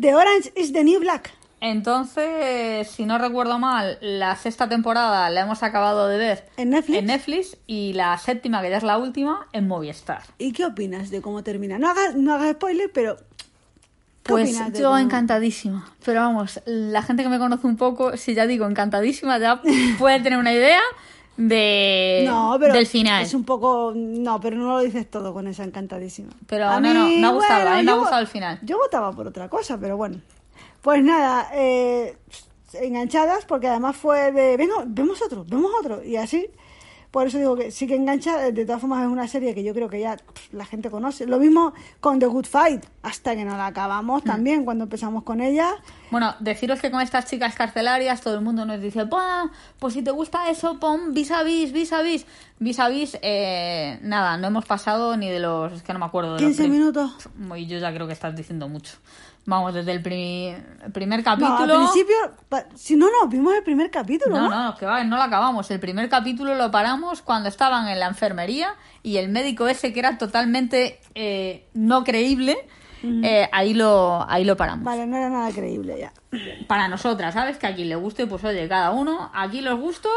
The 0.00 0.14
Orange 0.14 0.52
is 0.54 0.72
the 0.72 0.84
New 0.84 1.00
Black. 1.00 1.32
Entonces, 1.60 2.88
si 2.88 3.06
no 3.06 3.16
recuerdo 3.18 3.58
mal, 3.58 3.98
la 4.00 4.36
sexta 4.36 4.68
temporada 4.68 5.30
la 5.30 5.40
hemos 5.40 5.62
acabado 5.62 6.06
de 6.08 6.18
ver 6.18 6.48
¿En 6.56 6.70
Netflix? 6.70 6.98
en 6.98 7.06
Netflix 7.06 7.56
y 7.66 7.92
la 7.94 8.16
séptima, 8.18 8.60
que 8.60 8.70
ya 8.70 8.76
es 8.76 8.82
la 8.82 8.98
última, 8.98 9.46
en 9.52 9.66
Movistar. 9.66 10.22
¿Y 10.38 10.52
qué 10.52 10.66
opinas 10.66 11.10
de 11.10 11.22
cómo 11.22 11.42
termina? 11.42 11.78
No 11.78 11.88
hagas, 11.88 12.14
no 12.14 12.34
hagas 12.34 12.52
spoiler, 12.52 12.90
pero... 12.92 13.16
¿qué 13.16 14.32
Pues 14.32 14.58
yo 14.74 14.98
encantadísima. 14.98 15.88
Pero 16.04 16.20
vamos, 16.20 16.60
la 16.66 17.02
gente 17.02 17.22
que 17.22 17.28
me 17.30 17.38
conoce 17.38 17.66
un 17.66 17.76
poco, 17.76 18.16
si 18.16 18.34
ya 18.34 18.46
digo 18.46 18.66
encantadísima, 18.66 19.38
ya 19.38 19.62
puede 19.98 20.20
tener 20.20 20.38
una 20.38 20.52
idea 20.52 20.80
de 21.38 22.24
No, 22.26 22.56
pero 22.60 22.74
del 22.74 22.86
final. 22.86 23.22
es 23.22 23.32
un 23.32 23.44
poco... 23.44 23.92
No, 23.94 24.40
pero 24.40 24.56
no 24.56 24.68
lo 24.68 24.80
dices 24.80 25.10
todo 25.10 25.32
con 25.32 25.46
esa 25.46 25.64
encantadísima. 25.64 26.32
Pero 26.46 26.68
A 26.68 26.80
no, 26.80 26.92
no, 26.92 27.06
mí, 27.06 27.16
me 27.16 27.26
ha 27.26 27.30
gustado, 27.30 27.60
bueno, 27.60 27.76
a 27.76 27.78
mí 27.78 27.82
me 27.84 27.92
ha 27.92 27.94
gustado 27.94 28.20
el 28.20 28.26
final. 28.26 28.58
Yo 28.62 28.76
votaba 28.76 29.10
por 29.12 29.26
otra 29.26 29.48
cosa, 29.48 29.78
pero 29.78 29.96
bueno. 29.96 30.18
Pues 30.86 31.02
nada, 31.02 31.48
eh, 31.52 32.16
enganchadas, 32.74 33.44
porque 33.44 33.66
además 33.66 33.96
fue 33.96 34.30
de, 34.30 34.56
venga, 34.56 34.84
vemos 34.86 35.20
otro, 35.20 35.44
vemos 35.44 35.72
otro, 35.80 36.04
y 36.04 36.14
así. 36.14 36.46
Por 37.10 37.26
eso 37.26 37.38
digo 37.38 37.56
que 37.56 37.72
sí 37.72 37.88
que 37.88 37.96
engancha, 37.96 38.52
de 38.52 38.64
todas 38.64 38.80
formas 38.80 39.02
es 39.04 39.08
una 39.10 39.26
serie 39.26 39.52
que 39.52 39.64
yo 39.64 39.74
creo 39.74 39.88
que 39.88 39.98
ya 39.98 40.16
pff, 40.16 40.52
la 40.52 40.64
gente 40.64 40.88
conoce. 40.88 41.26
Lo 41.26 41.38
mismo 41.40 41.72
con 41.98 42.20
The 42.20 42.26
Good 42.26 42.44
Fight, 42.46 42.84
hasta 43.02 43.34
que 43.34 43.44
no 43.44 43.56
la 43.56 43.66
acabamos 43.66 44.22
Mm. 44.22 44.26
también, 44.26 44.64
cuando 44.64 44.84
empezamos 44.84 45.24
con 45.24 45.40
ella. 45.40 45.72
Bueno, 46.12 46.36
deciros 46.38 46.80
que 46.80 46.92
con 46.92 47.00
estas 47.00 47.24
chicas 47.26 47.56
carcelarias 47.56 48.20
todo 48.20 48.34
el 48.34 48.42
mundo 48.42 48.64
nos 48.64 48.80
dice, 48.80 49.02
"Buah, 49.04 49.46
pues 49.80 49.94
si 49.94 50.02
te 50.02 50.12
gusta 50.12 50.50
eso, 50.50 50.78
pon 50.78 51.14
vis 51.14 51.32
a 51.32 51.42
vis, 51.42 51.72
vis 51.72 51.92
a 51.92 52.02
vis. 52.02 52.26
Vis 52.60 52.78
a 52.78 52.88
vis, 52.88 53.18
eh, 53.22 53.98
nada, 54.02 54.36
no 54.36 54.46
hemos 54.46 54.66
pasado 54.66 55.16
ni 55.16 55.28
de 55.30 55.40
los, 55.40 55.72
es 55.72 55.82
que 55.82 55.92
no 55.94 55.98
me 55.98 56.04
acuerdo 56.06 56.34
de 56.36 56.42
los 56.42 56.48
15 56.48 56.62
prim- 56.62 56.72
minutos. 56.72 57.12
Y 57.56 57.66
yo 57.66 57.78
ya 57.78 57.92
creo 57.92 58.06
que 58.06 58.12
estás 58.12 58.36
diciendo 58.36 58.68
mucho. 58.68 58.92
Vamos, 59.46 59.72
desde 59.74 59.92
el 59.92 60.02
pri- 60.02 60.56
primer 60.92 61.20
No, 61.20 61.24
capítulo... 61.24 61.74
al 61.78 61.84
principio, 61.84 62.16
si 62.74 62.96
no, 62.96 63.06
no, 63.06 63.28
vimos 63.28 63.54
el 63.54 63.62
primer 63.62 63.90
capítulo, 63.92 64.34
No, 64.36 64.48
¿no? 64.50 64.64
no, 64.64 64.74
que 64.76 64.84
va, 64.84 65.04
no 65.04 65.16
lo 65.16 65.22
acabamos. 65.22 65.70
El 65.70 65.78
primer 65.78 66.08
capítulo 66.08 66.54
lo 66.56 66.70
paramos 66.72 67.22
cuando 67.22 67.48
estaban 67.48 67.86
en 67.88 68.00
la 68.00 68.06
enfermería 68.08 68.74
y 69.04 69.18
el 69.18 69.28
médico 69.28 69.68
ese 69.68 69.92
que 69.92 70.00
era 70.00 70.18
totalmente 70.18 71.00
eh, 71.14 71.68
no 71.74 72.02
creíble, 72.02 72.56
eh, 73.22 73.48
ahí 73.52 73.72
lo 73.72 74.28
ahí 74.28 74.44
lo 74.44 74.56
paramos. 74.56 74.84
Vale, 74.84 75.06
no 75.06 75.16
era 75.16 75.28
nada 75.30 75.52
creíble 75.52 75.96
ya. 76.00 76.12
Para 76.66 76.88
nosotras, 76.88 77.34
¿sabes? 77.34 77.56
Que 77.56 77.68
a 77.68 77.74
quien 77.76 77.88
le 77.88 77.94
guste, 77.94 78.26
pues 78.26 78.42
oye, 78.42 78.66
cada 78.68 78.90
uno, 78.90 79.30
aquí 79.32 79.60
los 79.60 79.78
gustos 79.78 80.10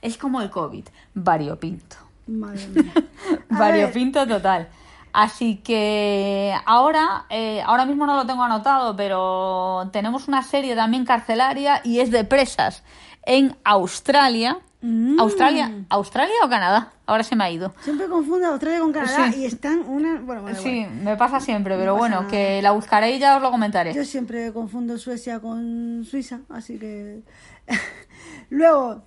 es 0.00 0.16
como 0.16 0.40
el 0.42 0.50
COVID, 0.50 0.84
variopinto. 1.14 1.96
Madre 2.28 2.68
mía. 2.68 2.92
A 3.50 3.58
variopinto 3.58 4.26
total. 4.28 4.68
Así 5.18 5.56
que 5.64 6.54
ahora, 6.66 7.24
eh, 7.30 7.62
ahora 7.64 7.86
mismo 7.86 8.04
no 8.04 8.16
lo 8.16 8.26
tengo 8.26 8.42
anotado, 8.42 8.94
pero 8.94 9.88
tenemos 9.90 10.28
una 10.28 10.42
serie 10.42 10.76
también 10.76 11.06
carcelaria 11.06 11.80
y 11.84 12.00
es 12.00 12.10
de 12.10 12.24
presas 12.24 12.82
en 13.22 13.56
Australia. 13.64 14.58
Mm. 14.82 15.18
¿Australia? 15.18 15.72
¿Australia 15.88 16.34
o 16.44 16.50
Canadá? 16.50 16.92
Ahora 17.06 17.22
se 17.22 17.34
me 17.34 17.44
ha 17.44 17.50
ido. 17.50 17.72
Siempre 17.80 18.08
confundo 18.08 18.48
Australia 18.48 18.80
con 18.80 18.92
Canadá 18.92 19.32
Sí. 19.32 19.40
y 19.40 19.44
están 19.46 19.78
una... 19.88 20.20
Bueno, 20.20 20.42
bueno, 20.42 20.58
Sí, 20.58 20.86
me 21.02 21.16
pasa 21.16 21.40
siempre, 21.40 21.78
pero 21.78 21.96
bueno, 21.96 22.16
nada. 22.16 22.28
que 22.30 22.60
la 22.60 22.72
buscaré 22.72 23.12
y 23.16 23.18
ya 23.18 23.36
os 23.36 23.42
lo 23.42 23.50
comentaré. 23.50 23.94
Yo 23.94 24.04
siempre 24.04 24.52
confundo 24.52 24.98
Suecia 24.98 25.40
con 25.40 26.04
Suiza, 26.04 26.40
así 26.50 26.78
que... 26.78 27.22
Luego, 28.50 29.02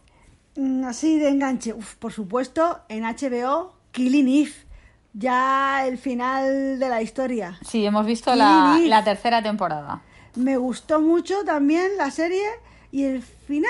mm, 0.56 0.86
así 0.86 1.20
de 1.20 1.30
enganche, 1.30 1.72
uf, 1.72 1.98
por 1.98 2.12
supuesto, 2.14 2.80
en 2.90 3.04
HBO, 3.04 3.74
Killing 3.92 4.28
Eve. 4.28 4.69
Ya 5.20 5.86
el 5.86 5.98
final 5.98 6.80
de 6.80 6.88
la 6.90 7.02
historia. 7.02 7.60
Sí, 7.62 7.86
hemos 7.86 8.06
visto 8.06 8.34
la, 8.36 9.02
tercera 9.04 9.44
temporada. 9.44 10.00
Me 10.36 10.56
gustó 10.56 11.02
mucho 11.02 11.44
también 11.44 11.98
la 11.98 12.10
serie 12.10 12.46
y 12.92 13.04
el 13.04 13.22
final, 13.22 13.70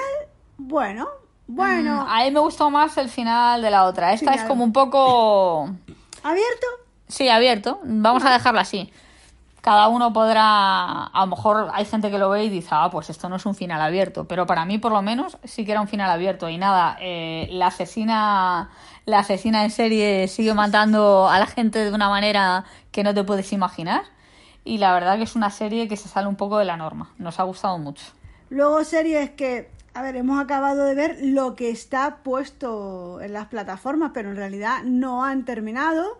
bueno, 0.57 1.07
bueno, 1.47 2.05
Mm, 2.05 2.07
A 2.07 2.23
mí 2.25 2.31
me 2.31 2.39
gustó 2.39 2.69
más 2.69 2.95
el 2.99 3.09
final 3.09 3.63
de 3.63 3.71
la 3.71 3.85
otra. 3.85 4.13
Esta 4.13 4.31
Final. 4.33 4.39
es 4.39 4.45
como 4.45 4.63
un 4.63 4.71
poco... 4.71 5.71
abierto. 6.21 6.67
Sí, 7.07 7.27
abierto. 7.29 7.79
Vamos 7.83 8.23
a 8.23 8.31
dejarlo 8.31 8.59
así. 8.59 8.93
Cada 9.61 9.87
uno 9.87 10.13
podrá... 10.13 11.05
A 11.05 11.21
lo 11.21 11.27
mejor 11.27 11.69
hay 11.73 11.85
gente 11.85 12.09
que 12.09 12.17
lo 12.17 12.29
ve 12.29 12.45
y 12.45 12.49
dice, 12.49 12.69
ah, 12.71 12.89
pues 12.91 13.09
esto 13.09 13.29
no 13.29 13.35
es 13.35 13.45
un 13.45 13.55
final 13.55 13.81
abierto. 13.81 14.25
Pero 14.25 14.45
para 14.45 14.65
mí, 14.65 14.77
por 14.77 14.91
lo 14.91 15.01
menos, 15.01 15.37
sí 15.43 15.65
que 15.65 15.71
era 15.71 15.81
un 15.81 15.87
final 15.87 16.09
abierto. 16.09 16.49
Y 16.49 16.57
nada, 16.57 16.97
eh, 16.99 17.47
la 17.51 17.67
asesina... 17.67 18.69
La 19.05 19.19
asesina 19.19 19.63
en 19.63 19.71
serie 19.71 20.27
sigue 20.27 20.53
matando 20.53 21.27
a 21.29 21.39
la 21.39 21.47
gente 21.47 21.79
de 21.79 21.91
una 21.91 22.09
manera 22.09 22.65
que 22.91 23.03
no 23.03 23.11
te 23.13 23.23
puedes 23.23 23.51
imaginar. 23.53 24.03
Y 24.63 24.77
la 24.77 24.93
verdad 24.93 25.17
que 25.17 25.23
es 25.23 25.35
una 25.35 25.49
serie 25.49 25.87
que 25.87 25.97
se 25.97 26.07
sale 26.07 26.27
un 26.27 26.35
poco 26.35 26.59
de 26.59 26.65
la 26.65 26.77
norma. 26.77 27.09
Nos 27.17 27.39
ha 27.39 27.43
gustado 27.43 27.79
mucho. 27.79 28.05
Luego 28.49 28.83
series 28.83 29.31
que, 29.31 29.71
a 29.95 30.03
ver, 30.03 30.15
hemos 30.15 30.39
acabado 30.39 30.85
de 30.85 30.93
ver 30.93 31.17
lo 31.21 31.55
que 31.55 31.71
está 31.71 32.17
puesto 32.17 33.19
en 33.21 33.33
las 33.33 33.47
plataformas, 33.47 34.11
pero 34.13 34.29
en 34.29 34.35
realidad 34.35 34.83
no 34.83 35.23
han 35.23 35.43
terminado. 35.43 36.19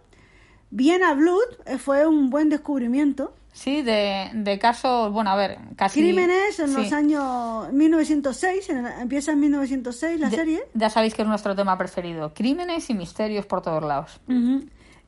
Viena 0.71 1.13
Blood 1.13 1.41
eh, 1.65 1.77
fue 1.77 2.05
un 2.07 2.29
buen 2.29 2.49
descubrimiento. 2.49 3.33
Sí, 3.51 3.81
de, 3.81 4.29
de 4.33 4.59
casos, 4.59 5.11
bueno, 5.11 5.31
a 5.31 5.35
ver, 5.35 5.57
casi... 5.75 5.99
Crímenes 6.01 6.59
en 6.59 6.67
sí. 6.69 6.73
los 6.75 6.93
años 6.93 7.73
1906, 7.73 8.69
en- 8.69 8.85
empieza 8.85 9.31
en 9.31 9.39
1906 9.39 10.19
la 10.19 10.29
De- 10.29 10.35
serie. 10.35 10.61
Ya 10.75 10.89
sabéis 10.89 11.15
que 11.15 11.23
es 11.23 11.27
nuestro 11.27 11.55
tema 11.55 11.77
preferido. 11.77 12.33
Crímenes 12.33 12.89
y 12.89 12.93
misterios 12.93 13.45
por 13.47 13.61
todos 13.61 13.83
lados. 13.83 14.21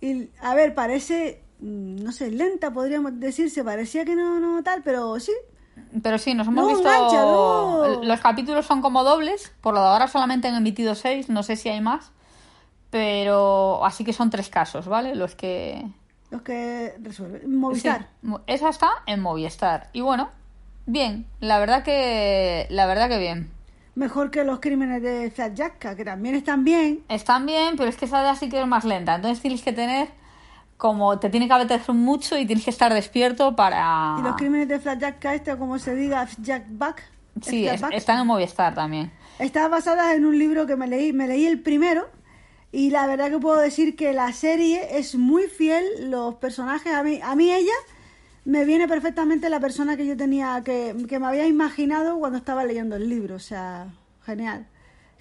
Y, 0.02 0.30
a 0.42 0.56
ver, 0.56 0.74
parece, 0.74 1.44
mm, 1.60 2.04
no 2.04 2.12
sé, 2.12 2.32
lenta 2.32 2.72
podríamos 2.74 3.20
decirse, 3.20 3.64
parecía 3.64 4.04
que 4.04 4.16
no, 4.16 4.40
no 4.40 4.64
tal, 4.64 4.82
pero 4.84 5.18
sí. 5.20 5.32
Pero 6.04 6.18
sí, 6.18 6.34
nos 6.34 6.48
hemos 6.48 6.64
No, 6.64 6.70
visto... 6.70 6.90
engancha, 6.90 7.22
no. 7.22 8.04
Los 8.04 8.20
capítulos 8.20 8.66
son 8.66 8.82
como 8.82 9.04
dobles. 9.04 9.54
Por 9.62 9.74
lo 9.76 9.82
de 9.82 9.88
ahora 9.88 10.08
solamente 10.08 10.48
han 10.48 10.56
emitido 10.56 10.96
seis. 10.96 11.30
No 11.30 11.44
sé 11.44 11.56
si 11.56 11.70
hay 11.70 11.80
más. 11.80 12.12
Pero 12.92 13.84
así 13.86 14.04
que 14.04 14.14
son 14.14 14.30
tres 14.30 14.50
casos, 14.50 14.86
¿vale? 14.88 15.16
Los 15.16 15.34
que... 15.34 15.84
Los 16.30 16.44
que 16.44 16.94
resuelven. 17.02 17.56
Movistar. 17.58 18.08
Sí, 18.22 18.30
esa 18.48 18.70
está 18.70 18.90
en 19.06 19.22
Movistar. 19.22 19.90
Y 19.94 20.02
bueno, 20.02 20.30
bien. 20.86 21.26
La 21.40 21.58
verdad 21.60 21.84
que... 21.84 22.68
La 22.70 22.86
verdad 22.86 23.10
que 23.10 23.18
bien. 23.18 23.50
Mejor 23.96 24.30
que 24.30 24.44
los 24.44 24.60
crímenes 24.60 25.02
de 25.02 25.30
Zajatka, 25.32 25.96
que 25.96 26.06
también 26.06 26.36
están 26.36 26.64
bien. 26.64 27.04
Están 27.10 27.46
bien, 27.46 27.76
pero 27.76 27.90
es 27.90 27.98
que 27.98 28.06
esa 28.06 28.36
sí 28.36 28.50
que 28.50 28.62
es 28.62 28.68
más 28.68 28.84
lenta. 28.86 29.16
Entonces 29.16 29.42
tienes 29.42 29.62
que 29.64 29.74
tener 29.74 30.10
como 30.78 31.20
te 31.20 31.30
tiene 31.30 31.48
que 31.48 31.54
apetecer 31.54 31.94
mucho 31.94 32.38
y 32.38 32.46
tienes 32.46 32.66
que 32.66 32.72
estar 32.72 32.94
despierto 32.94 33.56
para... 33.56 34.16
Y 34.20 34.24
los 34.24 34.36
crímenes 34.36 34.68
de 34.68 34.80
Flapjack 34.80 35.24
este, 35.26 35.56
como 35.58 35.78
se 35.80 35.96
diga, 35.96 36.28
Jack 36.42 36.64
Back. 36.70 37.04
Sí, 37.42 37.68
es- 37.68 37.84
están 37.92 38.20
en 38.20 38.28
Movistar 38.28 38.74
también. 38.74 39.12
Está 39.40 39.68
basada 39.68 40.14
en 40.16 40.26
un 40.26 40.38
libro 40.38 40.66
que 40.66 40.76
me 40.76 40.88
leí, 40.88 41.14
me 41.14 41.28
leí 41.28 41.46
el 41.46 41.60
primero 41.62 42.10
y 42.72 42.90
la 42.90 43.06
verdad 43.08 43.30
que 43.30 43.40
puedo 43.40 43.60
decir 43.60 43.96
que 43.96 44.14
la 44.14 44.32
serie 44.34 44.98
es 44.98 45.16
muy 45.16 45.44
fiel, 45.48 46.10
los 46.10 46.36
personajes, 46.36 46.94
a 46.94 47.04
mí, 47.04 47.20
a 47.22 47.36
mí 47.36 47.52
ella 47.52 47.74
me 48.46 48.66
viene 48.66 48.88
perfectamente 48.88 49.50
la 49.50 49.60
persona 49.60 49.98
que 49.98 50.06
yo 50.06 50.16
tenía, 50.16 50.62
que, 50.64 50.96
que 51.08 51.20
me 51.20 51.28
había 51.28 51.48
imaginado 51.48 52.18
cuando 52.18 52.38
estaba 52.38 52.64
leyendo 52.64 52.96
el 52.96 53.10
libro, 53.10 53.36
o 53.36 53.40
sea, 53.40 53.88
genial. 54.26 54.68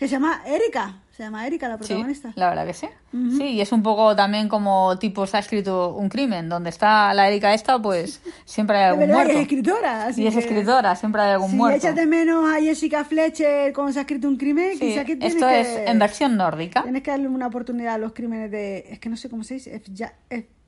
Que 0.00 0.08
se 0.08 0.12
llama 0.12 0.42
Erika, 0.46 0.94
se 1.14 1.22
llama 1.22 1.46
Erika 1.46 1.68
la 1.68 1.74
Sí, 1.76 1.80
protagonista. 1.80 2.32
la 2.34 2.48
verdad 2.48 2.66
que 2.66 2.72
sí. 2.72 2.88
Sí, 3.12 3.44
y 3.48 3.60
es 3.60 3.70
un 3.70 3.82
poco 3.82 4.16
también 4.16 4.48
como 4.48 4.98
tipo 4.98 5.26
se 5.26 5.36
ha 5.36 5.40
escrito 5.40 5.94
un 5.94 6.08
crimen. 6.08 6.48
Donde 6.48 6.70
está 6.70 7.12
la 7.12 7.28
Erika 7.28 7.52
esta, 7.52 7.78
pues 7.78 8.22
siempre 8.46 8.78
hay 8.78 8.84
algún 8.84 9.08
muerto. 9.08 9.34
y 9.34 9.36
es 9.36 9.42
escritora. 9.42 10.06
Así 10.06 10.22
y 10.22 10.26
es 10.26 10.32
que- 10.34 10.40
escritora, 10.40 10.96
siempre 10.96 11.20
hay 11.20 11.32
algún 11.32 11.54
muerto. 11.54 11.76
echas 11.76 11.94
de 11.94 12.06
menos 12.06 12.48
a 12.50 12.58
Jessica 12.60 13.04
Fletcher 13.04 13.74
cuando 13.74 13.92
se 13.92 13.98
ha 13.98 14.02
escrito 14.02 14.26
un 14.26 14.38
crimen, 14.38 14.72
Sí, 14.72 14.78
quizá 14.78 15.04
que 15.04 15.16
tienes 15.16 15.34
esto 15.34 15.46
que... 15.46 15.60
es 15.60 15.68
en 15.90 15.98
versión 15.98 16.36
nórdica. 16.38 16.82
Tienes 16.82 17.02
que 17.02 17.10
darle 17.10 17.28
una 17.28 17.48
oportunidad 17.48 17.94
a 17.94 17.98
los 17.98 18.12
crímenes 18.14 18.50
de... 18.50 18.86
Es 18.90 18.98
que 19.00 19.10
no 19.10 19.18
sé 19.18 19.28
cómo 19.28 19.44
se 19.44 19.54
dice. 19.54 19.82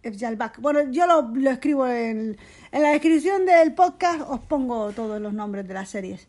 Efjalbak. 0.02 0.60
Bueno, 0.60 0.80
yo 0.90 1.06
lo, 1.06 1.22
lo 1.34 1.50
escribo 1.50 1.86
en, 1.86 2.36
en 2.72 2.82
la 2.82 2.90
descripción 2.90 3.46
del 3.46 3.72
podcast. 3.72 4.20
Os 4.28 4.40
pongo 4.40 4.90
todos 4.90 5.20
los 5.20 5.32
nombres 5.32 5.66
de 5.66 5.74
las 5.74 5.88
series. 5.88 6.26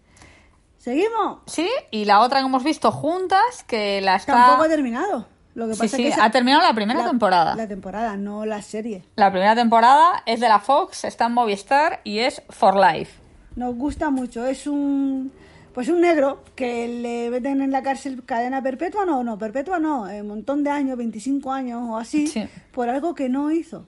¿Seguimos? 0.83 1.39
Sí, 1.45 1.69
y 1.91 2.03
la 2.03 2.19
otra 2.19 2.39
que 2.41 2.45
hemos 2.45 2.61
visto 2.61 2.91
juntas, 2.91 3.63
que 3.65 4.01
la 4.01 4.17
está... 4.17 4.33
Tampoco 4.33 4.63
ha 4.63 4.67
terminado. 4.67 5.25
Lo 5.55 5.67
que 5.69 5.75
Sí, 5.75 5.79
pasa 5.83 5.95
sí, 5.95 6.07
es 6.07 6.15
que 6.15 6.21
ha 6.21 6.29
terminado 6.29 6.61
la 6.61 6.73
primera 6.73 6.99
la- 7.03 7.09
temporada. 7.09 7.55
La 7.55 7.67
temporada, 7.69 8.17
no 8.17 8.45
la 8.45 8.61
serie. 8.61 9.05
La 9.15 9.31
primera 9.31 9.55
temporada 9.55 10.23
es 10.25 10.41
de 10.41 10.49
la 10.49 10.59
Fox, 10.59 11.05
está 11.05 11.27
en 11.27 11.33
Movistar 11.35 12.01
y 12.03 12.19
es 12.19 12.41
For 12.49 12.75
Life. 12.75 13.13
Nos 13.55 13.75
gusta 13.75 14.09
mucho. 14.09 14.45
Es 14.45 14.67
un... 14.67 15.31
Pues 15.73 15.87
un 15.87 16.01
negro 16.01 16.43
que 16.55 16.87
le 16.89 17.29
meten 17.29 17.61
en 17.61 17.71
la 17.71 17.81
cárcel 17.81 18.21
cadena 18.25 18.61
perpetua, 18.61 19.05
no, 19.05 19.23
no, 19.23 19.37
perpetua 19.39 19.79
no, 19.79 20.01
un 20.03 20.27
montón 20.27 20.65
de 20.65 20.69
años, 20.69 20.97
25 20.97 21.49
años 21.51 21.81
o 21.89 21.97
así, 21.97 22.27
Sí. 22.27 22.43
por 22.73 22.89
algo 22.89 23.15
que 23.15 23.29
no 23.29 23.51
hizo. 23.51 23.85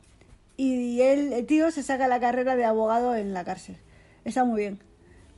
Y 0.55 1.01
él, 1.01 1.33
el 1.33 1.45
tío 1.45 1.69
se 1.71 1.83
saca 1.83 2.07
la 2.07 2.21
carrera 2.21 2.55
de 2.55 2.63
abogado 2.63 3.15
en 3.15 3.33
la 3.33 3.43
cárcel. 3.43 3.77
Está 4.23 4.45
muy 4.45 4.61
bien. 4.61 4.79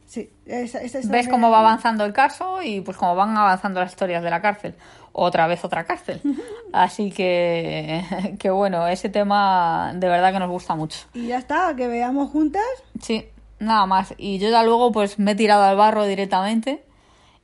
Sí, 0.08 0.30
esa, 0.46 0.82
esa- 0.82 1.00
Ves 1.04 1.28
cómo 1.28 1.52
va 1.52 1.60
avanzando 1.60 2.06
el 2.06 2.14
caso 2.14 2.64
y 2.64 2.80
pues 2.82 2.96
cómo 2.98 3.14
van 3.16 3.36
avanzando 3.38 3.82
las 3.82 3.92
historias 3.92 4.24
de 4.24 4.30
la 4.30 4.42
cárcel. 4.42 4.74
Otra 5.12 5.48
vez 5.48 5.64
otra 5.66 5.84
cárcel. 5.86 6.22
Así 6.74 7.12
que, 7.12 8.04
que 8.40 8.50
bueno, 8.50 8.88
ese 8.88 9.10
tema 9.10 9.92
de 9.96 10.08
verdad 10.08 10.32
que 10.32 10.40
nos 10.40 10.50
gusta 10.50 10.76
mucho. 10.76 11.00
Y 11.14 11.28
ya 11.28 11.38
está, 11.40 11.76
que 11.76 11.88
veamos 11.88 12.32
juntas. 12.32 12.64
Sí, 13.02 13.28
nada 13.60 13.86
más. 13.86 14.14
Y 14.18 14.40
yo 14.40 14.50
ya 14.50 14.64
luego 14.64 14.92
pues 14.94 15.20
me 15.20 15.32
he 15.32 15.36
tirado 15.36 15.64
al 15.64 15.76
barro 15.76 16.06
directamente 16.06 16.86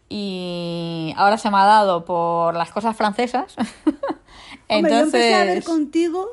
y 0.10 1.13
ahora 1.17 1.38
se 1.38 1.50
me 1.50 1.58
ha 1.58 1.65
dado 1.65 2.05
por 2.05 2.55
las 2.55 2.72
cosas 2.72 2.96
francesas. 2.96 3.55
Hombre, 4.70 4.91
yo 4.91 5.00
empecé 5.00 5.34
a 5.34 5.39
ver 5.39 5.48
Entonces, 5.58 5.65
contigo 5.65 6.27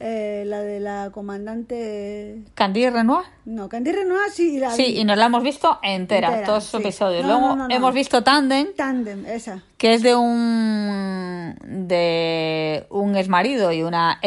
eh, 0.00 0.44
la 0.46 0.60
de 0.62 0.80
la 0.80 1.10
comandante... 1.12 2.42
Candy 2.54 2.88
Renoir. 2.88 3.26
No, 3.44 3.68
Candy 3.68 3.92
Renoir 3.92 4.30
sí, 4.32 4.58
la 4.58 4.70
Sí, 4.70 4.82
vi. 4.84 5.00
y 5.00 5.04
nos 5.04 5.16
la 5.18 5.26
hemos 5.26 5.42
visto 5.42 5.78
entera, 5.82 6.28
Entera, 6.28 6.46
todos 6.46 6.64
sus 6.64 6.80
sí. 6.80 6.86
episodios. 6.88 7.22
No, 7.22 7.28
Luego 7.28 7.48
no, 7.48 7.56
no, 7.56 7.68
no. 7.68 7.74
hemos 7.74 7.94
visto 7.94 8.22
Tandem, 8.24 8.74
Tandem, 8.74 9.26
esa. 9.26 9.62
que 9.76 9.94
es 9.94 10.02
de 10.02 10.16
un 10.16 11.54
de 11.86 12.86
un 12.90 13.16
exmarido 13.16 13.72
y 13.72 13.82
una 13.82 14.18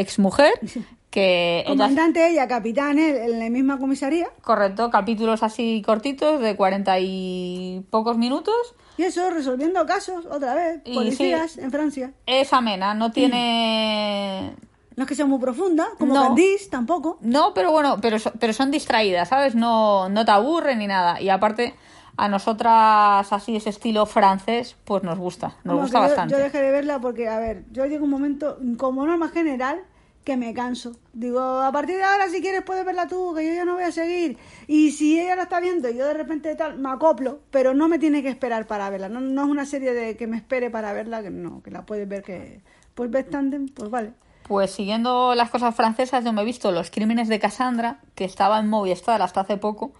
que 1.09 1.59
ellas 1.59 1.67
Comandante 1.69 2.27
ella, 2.29 2.47
capitán 2.47 2.97
él, 2.99 3.15
en 3.17 3.39
la 3.39 3.49
misma 3.49 3.77
comisaría. 3.77 4.27
correcto 4.41 4.89
capítulos 4.89 5.43
así 5.43 5.81
cortitos 5.85 6.41
de 6.41 6.55
cuarenta 6.55 6.99
y 6.99 7.85
pocos 7.91 8.17
minutos 8.17 8.55
Y 8.97 9.03
eso, 9.03 9.29
resolviendo 9.29 9.85
casos, 9.85 10.25
otra 10.25 10.53
vez. 10.55 10.81
Y 10.85 10.93
Policías 10.95 11.57
en 11.57 11.71
Francia. 11.71 12.11
es 12.25 12.51
amena 12.53 12.93
no 12.93 13.11
tiene 13.11 14.53
No 14.95 15.03
es 15.03 15.09
que 15.09 15.15
sea 15.15 15.25
muy 15.25 15.39
profunda, 15.39 15.87
como 15.97 16.13
No. 16.13 16.21
Candice 16.23 16.69
tampoco. 16.69 17.17
no 17.21 17.53
pero 17.53 17.71
bueno 17.71 17.99
pero 18.01 18.17
pero 18.39 18.53
son 18.53 18.69
distraídas 18.71 19.29
sabes 19.29 19.55
no 19.55 20.09
no 20.09 20.23
te 20.25 20.31
aburren 20.31 20.79
ni 20.79 20.87
nada 20.87 21.19
y 21.21 21.29
aparte 21.29 21.75
a 22.15 22.27
nosotras 22.29 23.31
así 23.33 23.55
ese 23.55 23.69
estilo 23.71 24.05
francés 24.05 24.75
pues 24.85 25.01
nos 25.03 25.17
gusta 25.17 25.55
nos 25.63 25.81
gusta 25.81 25.97
yo- 25.99 26.03
bastante 26.03 26.33
Yo, 26.35 26.39
dejé 26.39 26.61
de 26.61 26.71
verla 26.71 26.99
porque, 26.99 27.27
a 27.27 27.39
ver, 27.39 27.63
yo 27.71 27.85
llego 27.85 28.03
un 28.05 28.11
momento, 28.11 28.57
como 28.77 29.05
norma 29.05 29.29
general, 29.29 29.81
que 30.23 30.37
me 30.37 30.53
canso. 30.53 30.93
Digo, 31.11 31.41
a 31.41 31.69
partir 31.73 31.97
de 31.97 32.03
ahora, 32.03 32.29
si 32.29 32.39
quieres, 32.39 32.61
puedes 32.63 32.85
verla 32.85 33.07
tú, 33.09 33.33
que 33.35 33.45
yo 33.45 33.53
ya 33.55 33.65
no 33.65 33.73
voy 33.73 33.83
a 33.83 33.91
seguir. 33.91 34.37
Y 34.67 34.91
si 34.91 35.19
ella 35.19 35.35
la 35.35 35.43
está 35.43 35.59
viendo 35.59 35.89
y 35.89 35.97
yo 35.97 36.05
de 36.05 36.13
repente 36.13 36.55
tal, 36.55 36.77
me 36.79 36.89
acoplo, 36.91 37.39
pero 37.51 37.73
no 37.73 37.89
me 37.89 37.99
tiene 37.99 38.21
que 38.23 38.29
esperar 38.29 38.65
para 38.67 38.89
verla. 38.89 39.09
No, 39.09 39.19
no 39.19 39.43
es 39.43 39.49
una 39.49 39.65
serie 39.65 39.93
de 39.93 40.15
que 40.15 40.27
me 40.27 40.37
espere 40.37 40.69
para 40.69 40.93
verla, 40.93 41.21
que 41.23 41.29
no, 41.29 41.61
que 41.61 41.71
la 41.71 41.81
puedes 41.85 42.07
ver 42.07 42.23
que. 42.23 42.61
Pues 42.95 43.09
ves 43.11 43.29
Tandem, 43.29 43.67
pues 43.67 43.89
vale. 43.89 44.13
Pues 44.47 44.71
siguiendo 44.71 45.35
las 45.35 45.49
cosas 45.49 45.73
francesas, 45.75 46.25
yo 46.25 46.33
me 46.33 46.41
he 46.41 46.45
visto 46.45 46.71
Los 46.71 46.91
Crímenes 46.91 47.29
de 47.29 47.39
Cassandra, 47.39 47.99
que 48.15 48.25
estaba 48.25 48.59
en 48.59 48.69
Movistar 48.69 49.21
hasta 49.21 49.41
hace 49.41 49.57
poco, 49.57 49.91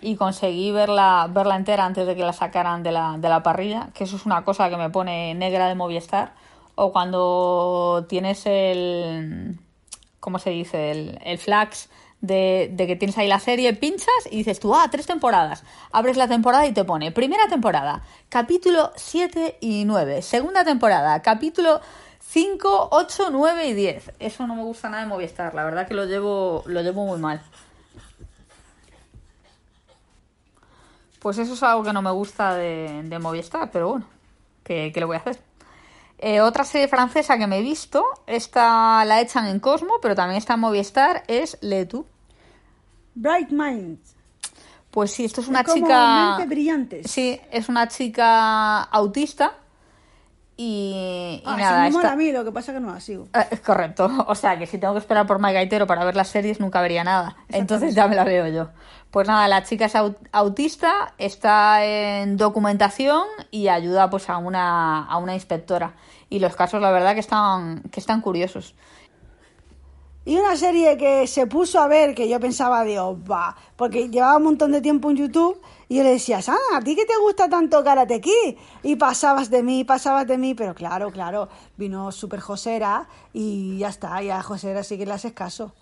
y 0.00 0.16
conseguí 0.16 0.70
verla, 0.70 1.28
verla 1.30 1.56
entera 1.56 1.84
antes 1.84 2.06
de 2.06 2.14
que 2.16 2.22
la 2.22 2.32
sacaran 2.32 2.82
de 2.82 2.92
la, 2.92 3.16
de 3.18 3.28
la 3.28 3.42
parrilla, 3.42 3.88
que 3.92 4.04
eso 4.04 4.16
es 4.16 4.24
una 4.24 4.44
cosa 4.44 4.70
que 4.70 4.76
me 4.76 4.90
pone 4.90 5.34
negra 5.34 5.68
de 5.68 5.74
Movistar, 5.74 6.32
o 6.74 6.92
cuando 6.92 8.06
tienes 8.08 8.46
el... 8.46 9.58
¿Cómo 10.20 10.38
se 10.38 10.50
dice? 10.50 10.90
El, 10.90 11.18
el 11.22 11.36
flax 11.36 11.90
de, 12.22 12.70
de 12.72 12.86
que 12.86 12.96
tienes 12.96 13.18
ahí 13.18 13.28
la 13.28 13.38
serie, 13.38 13.74
pinchas 13.74 14.08
y 14.30 14.38
dices 14.38 14.58
tú, 14.58 14.74
ah, 14.74 14.88
tres 14.90 15.06
temporadas. 15.06 15.64
Abres 15.92 16.16
la 16.16 16.26
temporada 16.26 16.66
y 16.66 16.72
te 16.72 16.84
pone 16.84 17.12
primera 17.12 17.46
temporada, 17.48 18.02
capítulo 18.30 18.92
7 18.96 19.58
y 19.60 19.84
9. 19.84 20.22
Segunda 20.22 20.64
temporada, 20.64 21.20
capítulo 21.20 21.82
5, 22.26 22.88
8, 22.90 23.28
9 23.30 23.66
y 23.68 23.74
10. 23.74 24.12
Eso 24.18 24.46
no 24.46 24.56
me 24.56 24.62
gusta 24.62 24.88
nada 24.88 25.02
de 25.04 25.08
Movistar, 25.08 25.54
la 25.54 25.64
verdad 25.64 25.86
que 25.86 25.94
lo 25.94 26.04
llevo, 26.04 26.62
lo 26.66 26.82
llevo 26.82 27.06
muy 27.06 27.18
mal. 27.18 27.40
Pues 31.20 31.38
eso 31.38 31.54
es 31.54 31.62
algo 31.62 31.82
que 31.84 31.92
no 31.92 32.02
me 32.02 32.10
gusta 32.10 32.54
de, 32.54 33.02
de 33.04 33.18
Movistar, 33.18 33.70
pero 33.70 33.88
bueno, 33.90 34.06
¿qué, 34.62 34.90
qué 34.92 35.00
le 35.00 35.06
voy 35.06 35.16
a 35.16 35.20
hacer? 35.20 35.38
Eh, 36.18 36.40
otra 36.40 36.64
serie 36.64 36.88
francesa 36.88 37.38
que 37.38 37.46
me 37.46 37.58
he 37.58 37.62
visto, 37.62 38.04
esta 38.26 39.04
la 39.04 39.20
echan 39.20 39.46
en 39.46 39.60
Cosmo, 39.60 39.94
pero 40.02 40.14
también 40.14 40.38
está 40.38 40.54
en 40.54 40.60
Movistar, 40.60 41.22
es 41.28 41.56
Le 41.60 41.86
Tout. 41.86 42.06
Bright 43.14 43.50
Minds. 43.50 44.14
Pues 44.90 45.10
sí, 45.12 45.24
esto 45.24 45.40
es 45.40 45.48
una 45.48 45.60
Es 45.60 45.66
como 45.66 45.86
chica. 45.86 46.28
mentes 46.30 46.48
brillantes. 46.48 47.10
Sí, 47.10 47.40
es 47.50 47.68
una 47.68 47.88
chica 47.88 48.82
autista. 48.82 49.54
Y, 50.56 51.40
y 51.40 51.42
Ah, 51.44 51.56
nada, 51.56 51.90
mola 51.90 52.02
está- 52.04 52.12
a 52.12 52.16
mí, 52.16 52.30
lo 52.30 52.44
que 52.44 52.52
pasa 52.52 52.70
es 52.72 52.78
que 52.78 52.84
no 52.84 52.92
la 52.94 53.00
sigo. 53.00 53.26
Eh, 53.34 53.46
Es 53.50 53.60
correcto. 53.60 54.08
O 54.28 54.34
sea, 54.34 54.58
que 54.58 54.66
si 54.66 54.78
tengo 54.78 54.94
que 54.94 55.00
esperar 55.00 55.26
por 55.26 55.38
Mike 55.40 55.54
Gaitero 55.54 55.86
para 55.86 56.04
ver 56.04 56.14
las 56.16 56.28
series, 56.28 56.60
nunca 56.60 56.80
vería 56.80 57.02
nada. 57.04 57.36
Entonces 57.48 57.94
ya 57.94 58.06
me 58.06 58.14
la 58.14 58.24
veo 58.24 58.46
yo. 58.48 58.68
Pues 59.10 59.28
nada, 59.28 59.46
la 59.48 59.62
chica 59.64 59.84
es 59.86 59.94
au- 59.94 60.16
autista, 60.32 61.14
está 61.18 61.84
en 61.84 62.36
documentación 62.36 63.22
y 63.50 63.68
ayuda 63.68 64.10
pues 64.10 64.28
a 64.30 64.38
una, 64.38 65.04
a 65.06 65.16
una 65.18 65.34
inspectora. 65.34 65.94
Y 66.30 66.38
los 66.40 66.56
casos, 66.56 66.80
la 66.80 66.90
verdad, 66.90 67.14
que 67.14 67.20
están, 67.20 67.82
que 67.92 68.00
están 68.00 68.20
curiosos. 68.20 68.74
Y 70.26 70.36
una 70.38 70.56
serie 70.56 70.96
que 70.96 71.26
se 71.26 71.46
puso 71.46 71.78
a 71.80 71.86
ver, 71.86 72.14
que 72.14 72.26
yo 72.28 72.40
pensaba, 72.40 72.82
Dios, 72.84 73.16
va, 73.30 73.54
porque 73.76 74.08
llevaba 74.08 74.38
un 74.38 74.44
montón 74.44 74.72
de 74.72 74.80
tiempo 74.80 75.10
en 75.10 75.16
YouTube 75.18 75.60
y 75.86 75.96
yo 75.96 76.02
le 76.02 76.10
decía, 76.12 76.40
Sana, 76.40 76.58
¿a 76.76 76.80
ti 76.80 76.96
que 76.96 77.04
te 77.04 77.12
gusta 77.22 77.48
tanto 77.50 77.84
Karate 77.84 78.22
Kid? 78.22 78.56
Y 78.82 78.96
pasabas 78.96 79.50
de 79.50 79.62
mí, 79.62 79.84
pasabas 79.84 80.26
de 80.26 80.38
mí, 80.38 80.54
pero 80.54 80.74
claro, 80.74 81.10
claro, 81.10 81.50
vino 81.76 82.10
Super 82.10 82.40
Josera 82.40 83.06
y 83.34 83.76
ya 83.76 83.88
está, 83.88 84.22
y 84.22 84.30
a 84.30 84.42
Josera 84.42 84.82
sí 84.82 84.96
que 84.96 85.04
le 85.04 85.12
haces 85.12 85.32
caso. 85.34 85.74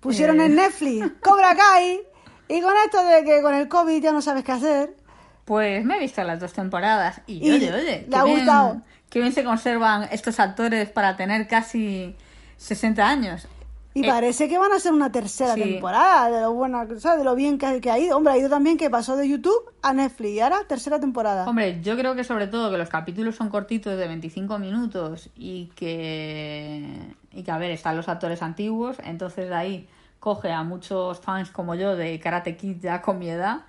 Pusieron 0.00 0.40
Eh. 0.40 0.46
en 0.46 0.56
Netflix 0.56 1.12
Cobra 1.22 1.54
Kai 1.54 2.00
y 2.48 2.60
con 2.60 2.72
esto 2.84 3.04
de 3.04 3.24
que 3.24 3.40
con 3.40 3.54
el 3.54 3.68
COVID 3.68 4.02
ya 4.02 4.10
no 4.10 4.20
sabes 4.20 4.42
qué 4.42 4.50
hacer. 4.52 4.96
Pues 5.44 5.84
me 5.84 5.96
he 5.96 6.00
visto 6.00 6.24
las 6.24 6.40
dos 6.40 6.52
temporadas 6.52 7.20
y, 7.28 7.46
Y 7.46 7.52
oye, 7.52 7.72
oye, 7.72 8.06
le 8.08 8.16
ha 8.16 8.20
qué 8.20 8.24
bien- 8.26 8.36
gustado. 8.38 8.82
qué 9.08 9.20
bien 9.20 9.32
se 9.32 9.44
conservan 9.44 10.08
estos 10.10 10.40
actores 10.40 10.88
para 10.90 11.16
tener 11.16 11.46
casi 11.46 12.16
60 12.56 13.06
años. 13.08 13.46
Y 13.92 14.04
Eh, 14.04 14.08
parece 14.08 14.48
que 14.48 14.56
van 14.56 14.70
a 14.72 14.78
ser 14.78 14.92
una 14.92 15.10
tercera 15.10 15.54
sí. 15.54 15.62
temporada, 15.62 16.30
de 16.30 16.40
lo 16.42 16.52
buena, 16.52 16.86
¿sabes? 17.00 17.18
De 17.18 17.24
lo 17.24 17.34
bien 17.34 17.58
que, 17.58 17.66
ha- 17.66 17.80
que 17.80 17.90
ha 17.90 17.98
ido. 17.98 18.16
Hombre, 18.16 18.34
ha 18.34 18.38
ido 18.38 18.48
también 18.48 18.76
que 18.78 18.88
pasó 18.88 19.16
de 19.16 19.28
YouTube 19.28 19.72
a 19.82 19.92
Netflix 19.92 20.30
y 20.30 20.40
ahora 20.40 20.58
tercera 20.68 21.00
temporada. 21.00 21.44
Hombre, 21.48 21.80
yo 21.82 21.96
creo 21.96 22.14
que 22.14 22.22
sobre 22.22 22.46
todo 22.46 22.70
que 22.70 22.78
los 22.78 22.88
capítulos 22.88 23.34
son 23.34 23.48
cortitos 23.48 23.98
de 23.98 24.06
25 24.06 24.58
minutos 24.60 25.28
y 25.34 25.66
que, 25.74 27.14
y 27.32 27.42
que 27.42 27.50
a 27.50 27.58
ver, 27.58 27.72
están 27.72 27.96
los 27.96 28.08
actores 28.08 28.42
antiguos, 28.42 28.96
entonces 29.04 29.48
de 29.48 29.54
ahí 29.56 29.88
coge 30.20 30.52
a 30.52 30.62
muchos 30.62 31.18
fans 31.20 31.50
como 31.50 31.74
yo 31.74 31.96
de 31.96 32.20
Karate 32.20 32.56
Kid 32.56 32.76
ya 32.80 33.02
con 33.02 33.18
mi 33.18 33.28
edad 33.30 33.62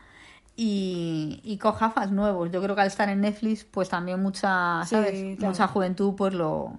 y, 0.56 1.40
y 1.44 1.58
coge 1.58 1.86
a 1.86 1.90
fans 1.92 2.12
nuevos. 2.12 2.52
Yo 2.52 2.62
creo 2.62 2.76
que 2.76 2.82
al 2.82 2.88
estar 2.88 3.10
en 3.10 3.22
Netflix, 3.22 3.64
pues 3.64 3.90
también 3.90 4.22
mucha, 4.22 4.82
Sí, 4.86 4.96
¿sabes? 4.96 5.38
claro. 5.38 5.52
Mucha 5.54 5.68
juventud 5.68 6.14
pues 6.16 6.34
lo, 6.34 6.74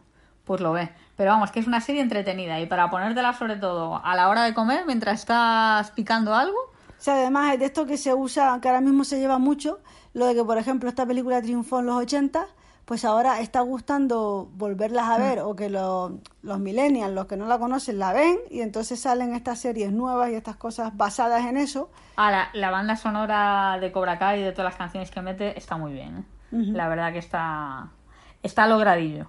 pues 0.45 0.61
lo 0.61 0.73
ve. 0.73 0.91
Pero 1.23 1.35
vamos, 1.35 1.52
que 1.52 1.61
es 1.61 1.69
una 1.69 1.81
serie 1.81 2.02
entretenida 2.02 2.59
y 2.59 2.67
para 2.67 2.91
ponértela 2.91 3.33
sobre 3.33 3.55
todo 3.55 4.00
a 4.05 4.17
la 4.17 4.29
hora 4.29 4.43
de 4.43 4.55
comer, 4.55 4.85
mientras 4.87 5.21
estás 5.21 5.93
picando 5.93 6.35
algo, 6.35 6.57
O 6.99 7.05
sea, 7.05 7.14
además 7.14 7.52
es 7.55 7.61
de 7.61 7.67
esto 7.67 7.87
que 7.87 7.97
se 7.97 8.12
usa, 8.12 8.59
que 8.61 8.67
ahora 8.69 8.81
mismo 8.81 9.05
se 9.05 9.21
lleva 9.21 9.38
mucho, 9.38 9.79
lo 10.14 10.26
de 10.26 10.35
que, 10.35 10.43
por 10.43 10.59
ejemplo, 10.59 10.88
esta 10.88 11.07
película 11.07 11.41
triunfó 11.41 11.79
en 11.79 11.87
los 11.87 11.95
80, 11.95 12.45
pues 12.87 13.05
ahora 13.05 13.38
está 13.38 13.61
gustando 13.61 14.49
volverlas 14.55 15.09
a 15.11 15.19
ver, 15.19 15.38
o 15.38 15.55
que 15.55 15.71
lo- 15.71 16.19
los 16.43 16.59
millennials, 16.59 17.14
los 17.14 17.26
que 17.26 17.37
no 17.37 17.47
la 17.47 17.57
conocen, 17.61 18.00
la 18.00 18.12
ven, 18.12 18.38
y 18.50 18.61
entonces 18.61 18.99
salen 19.00 19.33
estas 19.37 19.61
series 19.61 19.93
nuevas 19.93 20.29
y 20.31 20.35
estas 20.35 20.57
cosas 20.57 20.97
basadas 20.97 21.45
en 21.45 21.57
eso. 21.57 21.88
Ah, 22.17 22.49
la, 22.52 22.71
banda 22.73 22.97
sonora 22.97 23.79
de 23.81 23.93
Cobra 23.93 24.19
Kai 24.19 24.41
y 24.41 24.43
de 24.43 24.50
todas 24.50 24.73
las 24.73 24.76
canciones 24.76 25.12
que 25.12 25.23
mete 25.23 25.57
está 25.57 25.76
muy 25.76 25.93
bien. 25.93 26.19
¿eh? 26.19 26.57
Ujú. 26.57 26.73
La 26.76 26.88
verdad 26.88 27.12
que 27.12 27.21
está, 27.21 27.91
está 28.43 28.67
logradillo. 28.67 29.29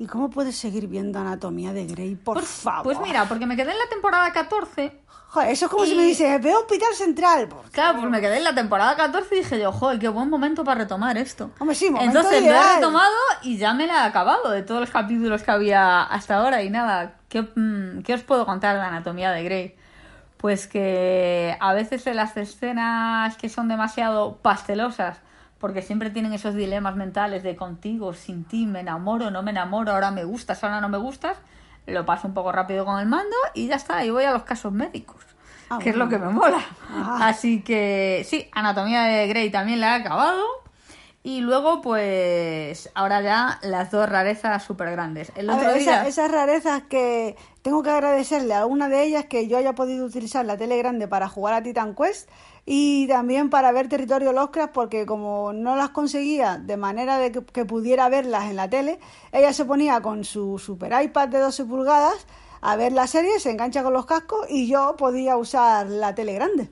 ¿Y 0.00 0.06
cómo 0.06 0.30
puedes 0.30 0.56
seguir 0.56 0.86
viendo 0.88 1.18
Anatomía 1.18 1.74
de 1.74 1.84
Grey, 1.84 2.14
por 2.16 2.40
favor? 2.42 2.84
Pues 2.84 2.98
mira, 3.00 3.26
porque 3.26 3.44
me 3.44 3.54
quedé 3.54 3.72
en 3.72 3.78
la 3.78 3.86
temporada 3.90 4.32
14. 4.32 4.98
Joder, 5.28 5.50
eso 5.50 5.66
es 5.66 5.70
como 5.70 5.84
si 5.84 5.94
me 5.94 6.04
dices, 6.04 6.42
veo 6.42 6.60
Hospital 6.60 6.94
Central. 6.94 7.48
Pues, 7.48 7.68
Claro, 7.70 7.98
pues 7.98 8.10
me 8.10 8.18
quedé 8.18 8.38
en 8.38 8.44
la 8.44 8.54
temporada 8.54 8.96
14 8.96 9.34
y 9.34 9.38
dije 9.40 9.60
yo, 9.60 9.72
joder, 9.72 9.98
qué 9.98 10.08
buen 10.08 10.30
momento 10.30 10.64
para 10.64 10.80
retomar 10.80 11.18
esto. 11.18 11.50
Hombre, 11.58 11.76
sí, 11.76 11.90
momento 11.90 12.16
Entonces 12.18 12.40
lo 12.40 12.46
ideal. 12.46 12.64
he 12.64 12.74
retomado 12.76 13.12
y 13.42 13.58
ya 13.58 13.74
me 13.74 13.86
la 13.86 14.06
he 14.06 14.08
acabado 14.08 14.50
de 14.50 14.62
todos 14.62 14.80
los 14.80 14.90
capítulos 14.90 15.42
que 15.42 15.50
había 15.50 16.02
hasta 16.04 16.36
ahora. 16.38 16.62
Y 16.62 16.70
nada, 16.70 17.16
¿qué, 17.28 17.42
mm, 17.42 18.02
¿qué 18.02 18.14
os 18.14 18.22
puedo 18.22 18.46
contar 18.46 18.76
de 18.76 18.82
Anatomía 18.82 19.32
de 19.32 19.44
Grey? 19.44 19.76
Pues 20.38 20.66
que 20.66 21.58
a 21.60 21.74
veces 21.74 22.06
en 22.06 22.16
las 22.16 22.34
escenas 22.38 23.36
que 23.36 23.50
son 23.50 23.68
demasiado 23.68 24.38
pastelosas, 24.38 25.18
porque 25.60 25.82
siempre 25.82 26.10
tienen 26.10 26.32
esos 26.32 26.54
dilemas 26.54 26.96
mentales 26.96 27.42
de 27.42 27.54
contigo, 27.54 28.14
sin 28.14 28.44
ti, 28.44 28.66
me 28.66 28.80
enamoro, 28.80 29.30
no 29.30 29.42
me 29.42 29.50
enamoro, 29.50 29.92
ahora 29.92 30.10
me 30.10 30.24
gustas, 30.24 30.64
ahora 30.64 30.80
no 30.80 30.88
me 30.88 30.98
gustas, 30.98 31.36
lo 31.86 32.04
paso 32.06 32.26
un 32.26 32.34
poco 32.34 32.50
rápido 32.50 32.84
con 32.84 32.98
el 32.98 33.06
mando 33.06 33.36
y 33.54 33.68
ya 33.68 33.76
está, 33.76 34.04
y 34.04 34.10
voy 34.10 34.24
a 34.24 34.32
los 34.32 34.42
casos 34.42 34.72
médicos, 34.72 35.20
Ah, 35.68 35.78
que 35.78 35.90
es 35.90 35.96
lo 35.96 36.08
que 36.08 36.18
me 36.18 36.30
mola. 36.30 36.58
Ah. 36.92 37.28
Así 37.28 37.62
que 37.62 38.26
sí, 38.26 38.48
Anatomía 38.52 39.02
de 39.02 39.28
Grey 39.28 39.50
también 39.50 39.78
la 39.80 39.96
he 39.96 40.00
acabado. 40.00 40.42
Y 41.22 41.40
luego, 41.42 41.82
pues, 41.82 42.90
ahora 42.94 43.20
ya 43.20 43.58
las 43.62 43.90
dos 43.90 44.08
rarezas 44.08 44.64
súper 44.64 44.90
grandes. 44.90 45.30
El 45.34 45.50
otro 45.50 45.72
ver, 45.72 45.78
día... 45.78 46.02
esa- 46.02 46.08
esas 46.08 46.30
rarezas 46.30 46.82
que 46.84 47.36
tengo 47.62 47.82
que 47.82 47.90
agradecerle 47.90 48.54
a 48.54 48.64
una 48.64 48.88
de 48.88 49.02
ellas 49.04 49.26
que 49.26 49.46
yo 49.46 49.58
haya 49.58 49.74
podido 49.74 50.06
utilizar 50.06 50.46
la 50.46 50.56
tele 50.56 50.78
grande 50.78 51.08
para 51.08 51.28
jugar 51.28 51.52
a 51.54 51.62
Titan 51.62 51.94
Quest 51.94 52.28
y 52.64 53.06
también 53.08 53.50
para 53.50 53.70
ver 53.72 53.88
Territorio 53.88 54.32
Lovecraft 54.32 54.72
porque 54.72 55.04
como 55.04 55.52
no 55.52 55.76
las 55.76 55.90
conseguía 55.90 56.56
de 56.58 56.76
manera 56.78 57.18
de 57.18 57.32
que, 57.32 57.44
que 57.44 57.64
pudiera 57.66 58.08
verlas 58.08 58.44
en 58.50 58.56
la 58.56 58.70
tele, 58.70 58.98
ella 59.32 59.52
se 59.52 59.66
ponía 59.66 60.00
con 60.00 60.24
su 60.24 60.58
super 60.58 61.02
iPad 61.02 61.28
de 61.28 61.38
12 61.40 61.64
pulgadas 61.66 62.26
a 62.62 62.76
ver 62.76 62.92
la 62.92 63.06
serie, 63.06 63.40
se 63.40 63.50
engancha 63.50 63.82
con 63.82 63.92
los 63.92 64.06
cascos 64.06 64.46
y 64.48 64.68
yo 64.68 64.96
podía 64.96 65.36
usar 65.36 65.86
la 65.88 66.14
tele 66.14 66.34
grande. 66.34 66.70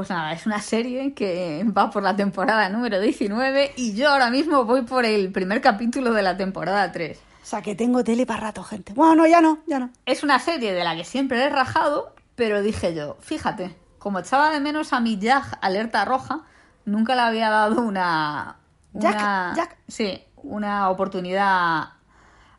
Pues 0.00 0.08
nada, 0.08 0.32
es 0.32 0.46
una 0.46 0.62
serie 0.62 1.12
que 1.12 1.62
va 1.76 1.90
por 1.90 2.02
la 2.02 2.16
temporada 2.16 2.70
número 2.70 2.98
19 2.98 3.74
y 3.76 3.92
yo 3.92 4.08
ahora 4.08 4.30
mismo 4.30 4.64
voy 4.64 4.80
por 4.80 5.04
el 5.04 5.30
primer 5.30 5.60
capítulo 5.60 6.14
de 6.14 6.22
la 6.22 6.38
temporada 6.38 6.90
3. 6.90 7.18
O 7.18 7.44
sea 7.44 7.60
que 7.60 7.74
tengo 7.74 8.02
tele 8.02 8.24
para 8.24 8.40
rato, 8.40 8.62
gente. 8.62 8.94
Bueno, 8.94 9.14
no, 9.16 9.26
ya 9.26 9.42
no, 9.42 9.58
ya 9.66 9.78
no. 9.78 9.90
Es 10.06 10.22
una 10.22 10.38
serie 10.38 10.72
de 10.72 10.84
la 10.84 10.96
que 10.96 11.04
siempre 11.04 11.44
he 11.44 11.50
rajado, 11.50 12.14
pero 12.34 12.62
dije 12.62 12.94
yo, 12.94 13.18
fíjate, 13.20 13.76
como 13.98 14.20
echaba 14.20 14.48
de 14.48 14.60
menos 14.60 14.94
a 14.94 15.00
mi 15.00 15.18
Jag 15.20 15.42
Alerta 15.60 16.06
Roja, 16.06 16.46
nunca 16.86 17.14
le 17.14 17.20
había 17.20 17.50
dado 17.50 17.82
una... 17.82 18.56
Jack, 18.94 19.54
Jack. 19.54 19.76
Sí, 19.86 20.24
una 20.36 20.88
oportunidad 20.88 21.90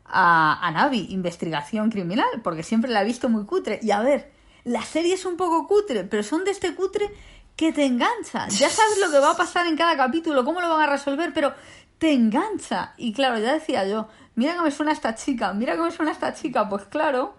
a, 0.04 0.58
a 0.62 0.70
Navi, 0.70 1.08
investigación 1.10 1.90
criminal, 1.90 2.40
porque 2.44 2.62
siempre 2.62 2.92
la 2.92 3.02
he 3.02 3.04
visto 3.04 3.28
muy 3.28 3.46
cutre. 3.46 3.80
Y 3.82 3.90
a 3.90 4.00
ver, 4.00 4.30
la 4.64 4.82
serie 4.82 5.14
es 5.14 5.24
un 5.24 5.36
poco 5.36 5.66
cutre, 5.66 6.04
pero 6.04 6.22
son 6.22 6.44
de 6.44 6.50
este 6.50 6.74
cutre 6.74 7.10
que 7.56 7.72
te 7.72 7.84
engancha. 7.84 8.48
Ya 8.48 8.70
sabes 8.70 8.98
lo 8.98 9.10
que 9.10 9.18
va 9.18 9.32
a 9.32 9.36
pasar 9.36 9.66
en 9.66 9.76
cada 9.76 9.96
capítulo, 9.96 10.44
cómo 10.44 10.60
lo 10.60 10.68
van 10.68 10.82
a 10.82 10.90
resolver, 10.90 11.32
pero 11.34 11.52
te 11.98 12.12
engancha. 12.12 12.94
Y 12.96 13.12
claro, 13.12 13.38
ya 13.38 13.52
decía 13.52 13.86
yo, 13.86 14.08
mira 14.34 14.54
que 14.54 14.62
me 14.62 14.70
suena 14.70 14.92
esta 14.92 15.14
chica, 15.14 15.52
mira 15.52 15.74
que 15.74 15.82
me 15.82 15.90
suena 15.90 16.12
esta 16.12 16.34
chica. 16.34 16.68
Pues 16.68 16.84
claro, 16.84 17.34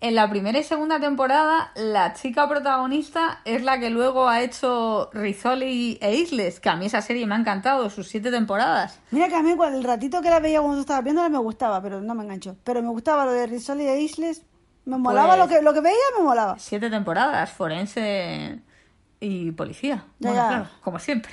en 0.00 0.14
la 0.14 0.28
primera 0.28 0.58
y 0.58 0.64
segunda 0.64 0.98
temporada, 0.98 1.72
la 1.76 2.12
chica 2.12 2.48
protagonista 2.48 3.40
es 3.44 3.62
la 3.62 3.78
que 3.78 3.90
luego 3.90 4.28
ha 4.28 4.42
hecho 4.42 5.10
Rizzoli 5.12 5.98
e 6.00 6.16
Isles, 6.16 6.58
que 6.58 6.70
a 6.70 6.76
mí 6.76 6.86
esa 6.86 7.00
serie 7.02 7.26
me 7.26 7.34
ha 7.34 7.38
encantado, 7.38 7.88
sus 7.88 8.08
siete 8.08 8.30
temporadas. 8.30 8.98
Mira 9.10 9.28
que 9.28 9.36
a 9.36 9.42
mí 9.42 9.52
el 9.52 9.84
ratito 9.84 10.20
que 10.20 10.30
la 10.30 10.40
veía 10.40 10.60
cuando 10.60 10.78
tú 10.78 10.80
estabas 10.80 11.04
viéndola 11.04 11.28
me 11.28 11.38
gustaba, 11.38 11.80
pero 11.80 12.00
no 12.00 12.14
me 12.14 12.24
enganchó. 12.24 12.56
Pero 12.64 12.82
me 12.82 12.88
gustaba 12.88 13.24
lo 13.24 13.32
de 13.32 13.46
Rizzoli 13.46 13.86
e 13.86 14.00
Isles. 14.00 14.42
Me 14.84 14.96
molaba 14.98 15.36
Pues- 15.36 15.38
lo 15.38 15.48
que 15.48 15.62
lo 15.62 15.72
que 15.74 15.80
veía, 15.80 15.96
me 16.18 16.24
molaba. 16.24 16.58
Siete 16.58 16.90
temporadas, 16.90 17.50
forense 17.50 18.60
y 19.20 19.52
policía. 19.52 20.04
Ya, 20.18 20.28
bueno, 20.30 20.34
ya. 20.42 20.48
claro, 20.48 20.66
como 20.82 20.98
siempre. 20.98 21.32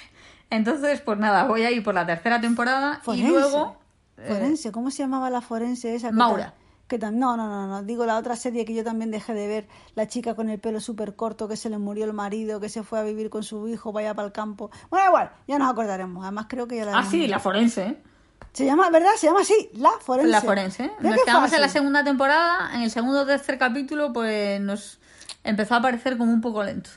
Entonces, 0.51 1.01
pues 1.01 1.17
nada, 1.19 1.45
voy 1.45 1.63
a 1.63 1.71
ir 1.71 1.83
por 1.83 1.93
la 1.93 2.05
tercera 2.05 2.39
temporada 2.41 2.99
Forense. 3.03 3.27
y 3.27 3.31
luego... 3.31 3.77
eh, 4.17 4.27
Forense, 4.27 4.71
¿cómo 4.71 4.89
se 4.91 5.03
llamaba 5.03 5.29
la 5.29 5.41
forense 5.41 5.93
esa? 5.95 6.12
Maura. 6.12 6.53
que 6.88 6.97
tan- 6.97 7.19
no, 7.19 7.38
no, 7.38 7.47
no, 7.47 7.67
no, 7.67 7.83
digo 7.83 8.05
la 8.07 8.17
otra 8.17 8.35
serie 8.35 8.65
que 8.65 8.73
yo 8.73 8.83
también 8.83 9.12
dejé 9.12 9.33
de 9.35 9.47
ver, 9.47 9.67
la 9.93 10.07
chica 10.07 10.33
con 10.35 10.49
el 10.49 10.59
pelo 10.59 10.79
súper 10.79 11.15
corto, 11.15 11.47
que 11.47 11.55
se 11.55 11.69
le 11.69 11.77
murió 11.77 12.05
el 12.05 12.13
marido, 12.13 12.59
que 12.59 12.67
se 12.67 12.81
fue 12.81 12.97
a 12.97 13.03
vivir 13.03 13.29
con 13.29 13.43
su 13.43 13.67
hijo, 13.67 13.91
vaya 13.91 14.15
para 14.15 14.25
el 14.25 14.31
campo. 14.31 14.71
Bueno, 14.89 15.05
igual, 15.07 15.31
ya 15.47 15.59
nos 15.59 15.69
acordaremos, 15.71 16.23
además 16.23 16.47
creo 16.49 16.67
que 16.67 16.77
ya 16.77 16.85
la 16.85 16.97
Ah, 16.97 17.03
sí, 17.05 17.27
la 17.27 17.38
forense. 17.39 17.83
¿eh? 17.85 18.03
Se 18.54 18.65
llama, 18.65 18.89
¿verdad? 18.89 19.12
Se 19.17 19.28
llama 19.28 19.41
así, 19.41 19.69
la 19.75 19.91
forense. 20.02 20.32
La 20.32 20.41
forense. 20.41 20.91
Nos 20.99 21.21
quedamos 21.23 21.54
en 21.54 21.62
la 21.62 21.69
segunda 21.69 22.04
temporada, 22.04 22.71
en 22.73 22.82
el 22.82 22.91
segundo 22.91 23.21
o 23.21 23.25
tercer 23.25 23.58
capítulo, 23.58 24.12
pues 24.12 24.60
nos 24.60 24.99
empezó 25.43 25.75
a 25.75 25.82
parecer 25.82 26.17
como 26.17 26.34
un 26.34 26.41
poco 26.41 26.63
lento. 26.63 26.89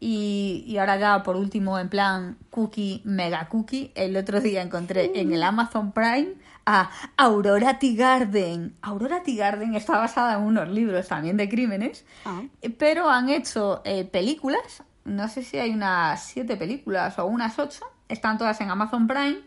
Y, 0.00 0.64
y 0.66 0.78
ahora 0.78 0.96
ya 0.96 1.22
por 1.22 1.36
último, 1.36 1.78
en 1.78 1.88
plan 1.88 2.36
cookie, 2.50 3.02
mega 3.04 3.48
cookie, 3.48 3.90
el 3.96 4.16
otro 4.16 4.40
día 4.40 4.62
encontré 4.62 5.12
en 5.20 5.32
el 5.32 5.42
Amazon 5.42 5.92
Prime 5.92 6.34
a 6.66 6.90
Aurora 7.16 7.78
Tea 7.78 7.94
Garden. 7.96 8.76
Aurora 8.82 9.22
Garden 9.26 9.74
está 9.74 9.98
basada 9.98 10.34
en 10.34 10.40
unos 10.42 10.68
libros 10.68 11.08
también 11.08 11.36
de 11.36 11.48
crímenes, 11.48 12.04
Ah. 12.24 12.42
pero 12.78 13.08
han 13.08 13.28
hecho 13.28 13.80
eh, 13.84 14.04
películas, 14.04 14.82
no 15.04 15.26
sé 15.28 15.42
si 15.42 15.58
hay 15.58 15.70
unas 15.70 16.22
siete 16.22 16.56
películas 16.56 17.18
o 17.18 17.24
unas 17.26 17.58
ocho, 17.58 17.84
están 18.08 18.38
todas 18.38 18.60
en 18.60 18.70
Amazon 18.70 19.06
Prime. 19.08 19.38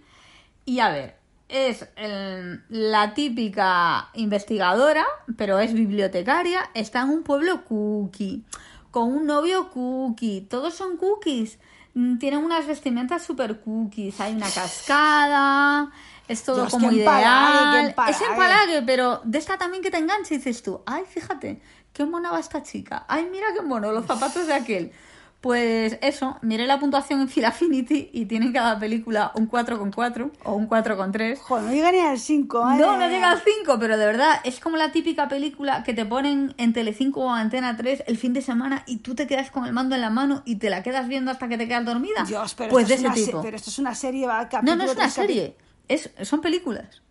Y 0.65 0.80
a 0.80 0.89
ver, 0.89 1.15
es 1.50 1.88
el- 1.95 2.63
la 2.69 3.13
típica 3.13 4.10
investigadora, 4.13 5.06
pero 5.38 5.60
es 5.60 5.74
bibliotecaria, 5.74 6.69
está 6.74 7.02
en 7.02 7.10
un 7.10 7.24
pueblo 7.24 7.65
cookie, 7.65 8.43
con 8.91 9.12
un 9.13 9.26
novio 9.26 9.69
cookie. 9.69 10.41
Todos 10.50 10.74
son 10.76 10.97
cookies. 10.97 11.60
Mm, 11.93 12.17
Tienen 12.19 12.43
unas 12.43 12.67
vestimentas 12.67 13.21
super 13.24 13.60
cookies. 13.60 14.19
Hay 14.21 14.34
una 14.34 14.50
cascada. 14.50 15.91
Es 16.28 16.43
todo 16.43 16.58
Dios, 16.62 16.71
como 16.71 16.89
qué 16.89 17.00
empalague, 17.00 17.52
qué 17.58 17.63
ideal. 17.80 17.89
empalague. 17.89 18.15
Es 18.15 18.21
empalague, 18.21 18.82
pero 18.84 19.21
de 19.26 19.38
esta 19.38 19.58
también 19.58 19.84
que 19.84 19.91
te 19.91 19.97
engancha 19.97 20.34
y 20.34 20.38
dices 20.38 20.63
tú, 20.63 20.82
ay, 20.86 21.04
fíjate, 21.06 21.62
qué 21.91 22.06
mona 22.06 22.32
va 22.32 22.39
esta 22.39 22.63
chica. 22.63 23.06
Ay, 23.10 23.28
mira 23.30 23.47
qué 23.54 23.62
mono, 23.62 23.91
los 23.91 24.06
zapatos 24.06 24.47
de 24.47 24.54
aquel. 24.54 24.91
Pues 25.41 25.97
eso, 26.01 26.38
miré 26.43 26.67
la 26.67 26.80
puntuación 26.80 27.19
en 27.19 27.27
Filafinity 27.27 28.12
y 28.13 28.25
tiene 28.25 28.45
en 28.45 28.54
cada 28.54 28.77
película 28.77 29.32
un 29.34 29.49
4,4 29.49 30.30
o 30.43 30.54
un 30.54 30.69
4,3. 30.69 31.39
Joder, 31.39 31.63
no 31.65 31.71
llega 31.71 31.91
ni 31.91 31.99
al 31.99 32.19
5, 32.19 32.65
No, 32.77 32.95
no 32.95 33.08
llega 33.10 33.32
al 33.32 33.41
5, 33.41 33.80
pero 33.80 33.97
de 33.97 34.06
verdad 34.06 34.39
es 34.43 34.60
como 34.60 34.77
la 34.77 34.91
típica 34.91 35.27
película 35.27 35.84
que 35.84 35.95
te 35.95 36.06
ponen 36.06 36.54
en 36.58 36.73
Telecinco 36.73 37.21
o 37.21 37.30
Antena 37.32 37.75
3 37.75 38.04
el 38.06 38.17
fin 38.17 38.34
de 38.34 38.43
semana 38.43 38.84
y 38.86 38.97
tú 38.97 39.15
te 39.15 39.25
quedas 39.25 39.49
con 39.49 39.65
el 39.65 39.73
mando 39.73 39.95
en 39.95 40.01
la 40.01 40.12
mano 40.12 40.43
y 40.45 40.58
te 40.58 40.69
la 40.69 40.84
quedas 40.84 41.08
viendo 41.08 41.32
hasta 41.32 41.47
que 41.47 41.58
te 41.58 41.67
quedas 41.67 41.86
dormida. 41.86 42.23
Dios, 42.27 42.54
pero, 42.54 42.69
pues 42.69 42.88
de 42.88 42.93
esto 42.93 43.08
es 43.08 43.17
ese 43.17 43.25
tipo. 43.25 43.41
pero 43.41 43.58
esto 43.58 43.71
es 43.71 43.80
una 43.80 43.95
serie, 43.95 44.27
va 44.27 44.43
No, 44.43 44.49
capítulo 44.49 44.75
no 44.75 44.84
es 44.84 44.95
una 44.95 45.10
serie, 45.10 45.58
es, 45.88 46.12
son 46.21 46.41
películas. 46.41 47.01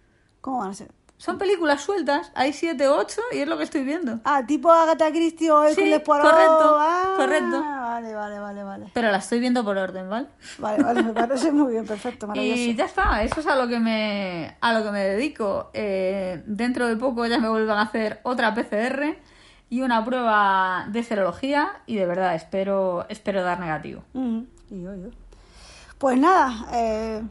¿Cómo 0.40 0.59
van 0.59 0.71
a 0.71 0.75
ser? 0.75 0.93
Son 1.21 1.37
películas 1.37 1.83
sueltas, 1.83 2.33
hay 2.35 2.55
7 2.55 2.88
o 2.88 2.97
8 2.97 3.21
y 3.33 3.38
es 3.40 3.47
lo 3.47 3.59
que 3.59 3.64
estoy 3.64 3.85
viendo. 3.85 4.21
Ah, 4.25 4.47
tipo 4.47 4.71
Agatha 4.73 5.11
Christie 5.11 5.51
o 5.51 5.62
Hércules 5.62 5.97
Sí, 5.99 6.03
correcto, 6.03 6.77
Ah, 6.79 7.12
correcto. 7.14 7.62
Vale, 8.01 8.15
vale, 8.15 8.41
vale, 8.41 8.65
vale. 8.65 8.87
Pero 8.95 9.11
la 9.11 9.19
estoy 9.19 9.41
viendo 9.41 9.63
por 9.63 9.77
orden, 9.77 10.09
¿vale? 10.09 10.27
Vale, 10.59 10.83
vale, 10.83 11.03
me 11.03 11.13
parece 11.13 11.53
muy 11.53 11.73
bien, 11.73 11.87
perfecto, 11.87 12.27
maravilloso. 12.29 12.61
Y 12.61 12.75
ya 12.75 12.87
está, 12.87 13.23
eso 13.23 13.41
es 13.41 13.47
a 13.47 13.57
lo 13.57 13.69
que 13.69 13.79
me, 13.79 14.57
a 14.61 14.73
lo 14.73 14.83
que 14.83 14.91
me 14.91 15.01
dedico. 15.01 15.71
Eh, 15.75 16.43
dentro 16.47 16.87
de 16.87 16.97
poco 16.97 17.27
ya 17.27 17.39
me 17.39 17.49
vuelvan 17.51 17.77
a 17.77 17.83
hacer 17.83 18.21
otra 18.23 18.55
PCR 18.55 19.19
y 19.69 19.83
una 19.83 20.03
prueba 20.03 20.87
de 20.89 21.03
serología 21.03 21.83
y 21.85 21.97
de 21.97 22.07
verdad 22.07 22.35
espero, 22.35 23.05
espero 23.11 23.43
dar 23.43 23.61
negativo. 23.61 24.03
Mm, 24.15 24.41
y 24.71 24.83
yo, 24.83 24.95
yo. 24.95 25.09
Pues 25.99 26.19
nada, 26.19 26.69
eh, 26.73 27.23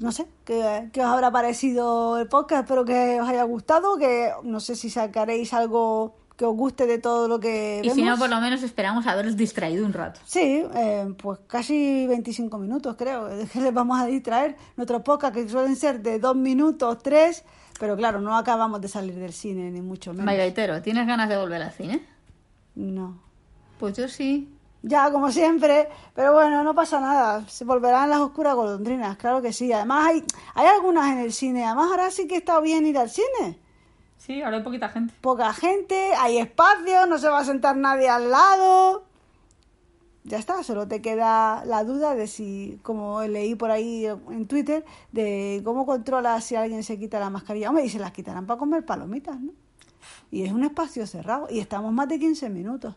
no 0.00 0.10
sé, 0.10 0.26
¿qué, 0.44 0.88
qué 0.92 1.00
os 1.00 1.06
habrá 1.06 1.30
parecido 1.30 2.18
el 2.18 2.26
podcast? 2.26 2.64
Espero 2.64 2.84
que 2.84 3.20
os 3.20 3.28
haya 3.28 3.44
gustado, 3.44 3.96
que 3.96 4.32
no 4.42 4.58
sé 4.58 4.74
si 4.74 4.90
sacaréis 4.90 5.54
algo 5.54 6.16
que 6.38 6.44
os 6.44 6.54
guste 6.56 6.86
de 6.86 6.98
todo 6.98 7.26
lo 7.26 7.40
que 7.40 7.78
Y 7.82 7.88
vemos. 7.88 7.96
si 7.96 8.02
no, 8.04 8.16
por 8.16 8.30
lo 8.30 8.40
menos 8.40 8.62
esperamos 8.62 9.04
haberos 9.08 9.36
distraído 9.36 9.84
un 9.84 9.92
rato. 9.92 10.20
Sí, 10.24 10.64
eh, 10.72 11.12
pues 11.20 11.40
casi 11.48 12.06
25 12.06 12.56
minutos 12.58 12.94
creo, 12.96 13.28
que 13.52 13.60
les 13.60 13.74
vamos 13.74 14.00
a 14.00 14.06
distraer. 14.06 14.56
Nuestros 14.76 15.02
podcasts 15.02 15.36
que 15.36 15.48
suelen 15.48 15.74
ser 15.74 16.00
de 16.00 16.20
dos 16.20 16.36
minutos, 16.36 16.98
tres, 17.02 17.44
pero 17.80 17.96
claro, 17.96 18.20
no 18.20 18.36
acabamos 18.36 18.80
de 18.80 18.86
salir 18.86 19.16
del 19.16 19.32
cine, 19.32 19.68
ni 19.72 19.80
mucho 19.82 20.12
menos. 20.12 20.26
Maigaitero, 20.26 20.80
¿tienes 20.80 21.08
ganas 21.08 21.28
de 21.28 21.36
volver 21.36 21.60
al 21.60 21.72
cine? 21.72 22.06
No. 22.76 23.20
Pues 23.80 23.96
yo 23.96 24.06
sí. 24.06 24.54
Ya, 24.82 25.10
como 25.10 25.32
siempre, 25.32 25.88
pero 26.14 26.34
bueno, 26.34 26.62
no 26.62 26.72
pasa 26.72 27.00
nada. 27.00 27.44
Se 27.48 27.64
volverán 27.64 28.10
las 28.10 28.20
oscuras 28.20 28.54
golondrinas, 28.54 29.16
claro 29.16 29.42
que 29.42 29.52
sí. 29.52 29.72
Además, 29.72 30.06
hay, 30.06 30.24
hay 30.54 30.66
algunas 30.68 31.10
en 31.10 31.18
el 31.18 31.32
cine. 31.32 31.64
Además, 31.64 31.88
ahora 31.90 32.12
sí 32.12 32.28
que 32.28 32.36
está 32.36 32.60
bien 32.60 32.86
ir 32.86 32.96
al 32.96 33.10
cine. 33.10 33.58
Sí, 34.18 34.42
ahora 34.42 34.58
hay 34.58 34.62
poquita 34.62 34.88
gente. 34.88 35.14
Poca 35.20 35.52
gente, 35.54 36.12
hay 36.18 36.38
espacio, 36.38 37.06
no 37.06 37.18
se 37.18 37.28
va 37.28 37.38
a 37.38 37.44
sentar 37.44 37.76
nadie 37.76 38.08
al 38.08 38.30
lado. 38.30 39.04
Ya 40.24 40.36
está, 40.36 40.62
solo 40.62 40.86
te 40.86 41.00
queda 41.00 41.64
la 41.64 41.84
duda 41.84 42.14
de 42.14 42.26
si, 42.26 42.78
como 42.82 43.22
leí 43.22 43.54
por 43.54 43.70
ahí 43.70 44.04
en 44.04 44.46
Twitter, 44.46 44.84
de 45.12 45.62
cómo 45.64 45.86
controlas 45.86 46.44
si 46.44 46.56
alguien 46.56 46.82
se 46.82 46.98
quita 46.98 47.18
la 47.18 47.30
mascarilla. 47.30 47.70
Hombre, 47.70 47.86
y 47.86 47.88
se 47.88 47.98
las 47.98 48.12
quitarán 48.12 48.46
para 48.46 48.58
comer 48.58 48.84
palomitas, 48.84 49.40
¿no? 49.40 49.52
Y 50.30 50.44
es 50.44 50.52
un 50.52 50.64
espacio 50.64 51.06
cerrado 51.06 51.46
y 51.48 51.60
estamos 51.60 51.92
más 51.92 52.08
de 52.08 52.18
15 52.18 52.50
minutos. 52.50 52.94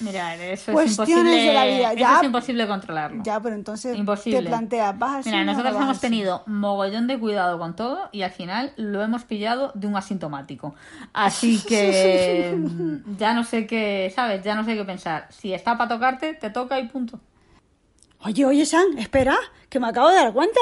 Mira, 0.00 0.34
eso 0.34 0.70
es 0.70 0.74
Cuestiones 0.74 0.98
imposible. 1.16 1.42
de 1.42 1.54
la 1.54 1.64
vida, 1.64 1.92
eso 1.92 2.18
es 2.20 2.26
imposible 2.26 2.66
controlarlo. 2.66 3.22
Ya, 3.24 3.40
pero 3.40 3.54
entonces 3.54 3.96
Imposible. 3.96 4.42
te 4.42 4.46
planteas, 4.46 4.98
¿vas 4.98 5.16
al 5.16 5.24
Mira, 5.24 5.44
no 5.44 5.52
nosotros 5.52 5.82
hemos 5.82 6.00
tenido 6.00 6.42
mogollón 6.46 7.06
de 7.06 7.18
cuidado 7.18 7.58
con 7.58 7.74
todo 7.76 8.08
y 8.12 8.22
al 8.22 8.30
final 8.30 8.72
lo 8.76 9.02
hemos 9.02 9.24
pillado 9.24 9.72
de 9.74 9.86
un 9.86 9.96
asintomático. 9.96 10.74
Así 11.12 11.62
que 11.68 12.54
mm, 12.56 13.16
ya 13.16 13.32
no 13.32 13.44
sé 13.44 13.66
qué, 13.66 14.12
¿sabes? 14.14 14.42
Ya 14.44 14.54
no 14.54 14.64
sé 14.64 14.76
qué 14.76 14.84
pensar. 14.84 15.28
Si 15.30 15.54
está 15.54 15.78
para 15.78 15.88
tocarte, 15.88 16.34
te 16.34 16.50
toca 16.50 16.78
y 16.78 16.88
punto. 16.88 17.20
Oye, 18.20 18.44
oye, 18.44 18.66
San, 18.66 18.98
espera, 18.98 19.36
que 19.68 19.80
me 19.80 19.88
acabo 19.88 20.08
de 20.10 20.16
dar 20.16 20.32
cuenta. 20.32 20.60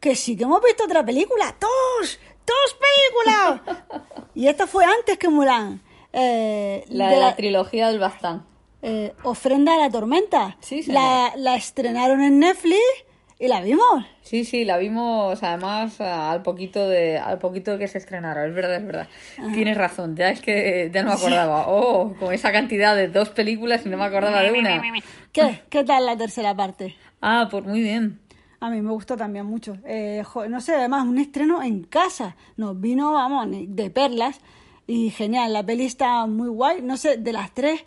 Que 0.00 0.16
sí 0.16 0.36
que 0.36 0.44
hemos 0.44 0.62
visto 0.62 0.84
otra 0.84 1.04
película. 1.04 1.54
¡Dos! 1.60 2.18
¡Dos 2.46 2.76
películas! 2.80 4.02
y 4.34 4.48
esta 4.48 4.66
fue 4.66 4.84
antes 4.84 5.16
que 5.18 5.28
Mulan. 5.28 5.80
Eh, 6.12 6.84
trilogía 7.36 7.88
del 7.88 7.98
Bastán. 7.98 8.44
Eh, 8.82 9.14
Ofrenda 9.22 9.74
a 9.74 9.78
la 9.78 9.90
Tormenta. 9.90 10.56
Sí, 10.60 10.82
la, 10.86 11.32
la 11.36 11.56
estrenaron 11.56 12.20
en 12.22 12.38
Netflix 12.40 12.78
y 13.38 13.48
la 13.48 13.60
vimos. 13.60 14.04
Sí, 14.22 14.44
sí, 14.44 14.64
la 14.64 14.76
vimos 14.78 15.42
además 15.42 16.00
al 16.00 16.42
poquito 16.42 16.88
de 16.88 17.18
al 17.18 17.38
poquito 17.38 17.76
que 17.78 17.88
se 17.88 17.98
estrenara, 17.98 18.46
es 18.46 18.54
verdad, 18.54 18.76
es 18.76 18.86
verdad. 18.86 19.08
Tienes 19.54 19.76
razón, 19.76 20.14
ya 20.16 20.30
es 20.30 20.40
que 20.40 20.90
ya 20.92 21.02
no 21.02 21.10
me 21.10 21.14
acordaba. 21.16 21.64
Oh, 21.68 22.14
con 22.20 22.32
esa 22.32 22.52
cantidad 22.52 22.94
de 22.94 23.08
dos 23.08 23.30
películas 23.30 23.84
y 23.84 23.88
no 23.88 23.96
me 23.96 24.04
acordaba 24.04 24.42
de 24.42 24.52
una. 24.52 24.80
¿Qué? 25.32 25.62
¿Qué 25.70 25.82
tal 25.84 26.06
la 26.06 26.16
tercera 26.16 26.54
parte? 26.54 26.94
Ah, 27.20 27.48
pues 27.50 27.64
muy 27.64 27.80
bien. 27.80 28.20
A 28.60 28.70
mí 28.70 28.80
me 28.80 28.92
gustó 28.92 29.16
también 29.16 29.44
mucho. 29.44 29.76
Eh, 29.84 30.22
jo- 30.24 30.46
no 30.48 30.60
sé, 30.60 30.76
además, 30.76 31.04
un 31.04 31.18
estreno 31.18 31.64
en 31.64 31.82
casa. 31.82 32.36
Nos 32.56 32.80
vino, 32.80 33.12
vamos, 33.12 33.48
de 33.50 33.90
perlas. 33.90 34.40
Y 34.86 35.10
genial, 35.10 35.52
la 35.52 35.64
peli 35.66 35.84
está 35.84 36.26
muy 36.26 36.48
guay. 36.48 36.80
No 36.80 36.96
sé, 36.96 37.16
de 37.16 37.32
las 37.32 37.52
tres, 37.52 37.84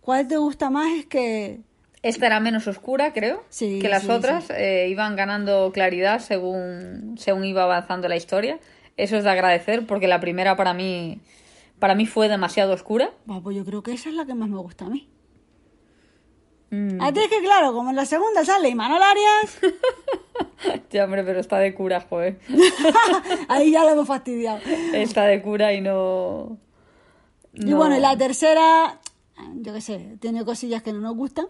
¿cuál 0.00 0.26
te 0.28 0.36
gusta 0.36 0.70
más? 0.70 0.90
Es 0.98 1.06
que... 1.06 1.60
Esta 2.02 2.26
era 2.26 2.40
menos 2.40 2.66
oscura, 2.66 3.12
creo, 3.12 3.42
Sí, 3.50 3.78
que 3.80 3.88
las 3.90 4.04
sí, 4.04 4.10
otras. 4.10 4.48
eh, 4.50 4.88
iban 4.88 5.16
ganando 5.16 5.70
claridad 5.72 6.18
según, 6.20 7.16
según 7.18 7.44
iba 7.44 7.62
avanzando 7.64 8.08
la 8.08 8.16
historia. 8.16 8.58
Eso 8.96 9.16
es 9.18 9.24
de 9.24 9.30
agradecer 9.30 9.86
porque 9.86 10.08
la 10.08 10.18
primera 10.20 10.56
para 10.56 10.72
mí, 10.72 11.20
para 11.78 11.94
mí 11.94 12.06
fue 12.06 12.28
demasiado 12.28 12.72
oscura. 12.72 13.10
Pues 13.42 13.54
yo 13.56 13.64
creo 13.66 13.82
que 13.82 13.92
esa 13.92 14.08
es 14.08 14.14
la 14.14 14.24
que 14.24 14.34
más 14.34 14.48
me 14.48 14.56
gusta 14.58 14.86
a 14.86 14.88
mí. 14.88 15.08
Mm, 16.70 17.02
A 17.02 17.12
ti 17.12 17.20
es 17.20 17.28
que, 17.28 17.40
claro, 17.42 17.72
como 17.74 17.90
en 17.90 17.96
la 17.96 18.06
segunda 18.06 18.44
sale 18.44 18.68
Imanol 18.68 19.02
Arias, 19.02 19.58
ya, 20.90 21.04
hombre, 21.04 21.22
pero 21.24 21.40
está 21.40 21.58
de 21.58 21.74
cura, 21.74 22.00
joder. 22.08 22.38
ahí 23.48 23.72
ya 23.72 23.84
lo 23.84 23.90
hemos 23.90 24.06
fastidiado. 24.06 24.60
Está 24.94 25.24
de 25.24 25.42
cura 25.42 25.72
y 25.74 25.80
no... 25.80 26.56
Y 27.54 27.64
no- 27.70 27.76
bueno, 27.76 27.96
y 27.96 28.00
la 28.00 28.16
tercera, 28.16 29.00
yo 29.56 29.72
qué 29.74 29.80
sé, 29.80 30.16
tiene 30.20 30.44
cosillas 30.44 30.82
que 30.82 30.92
no 30.92 31.00
nos 31.00 31.16
gustan, 31.16 31.46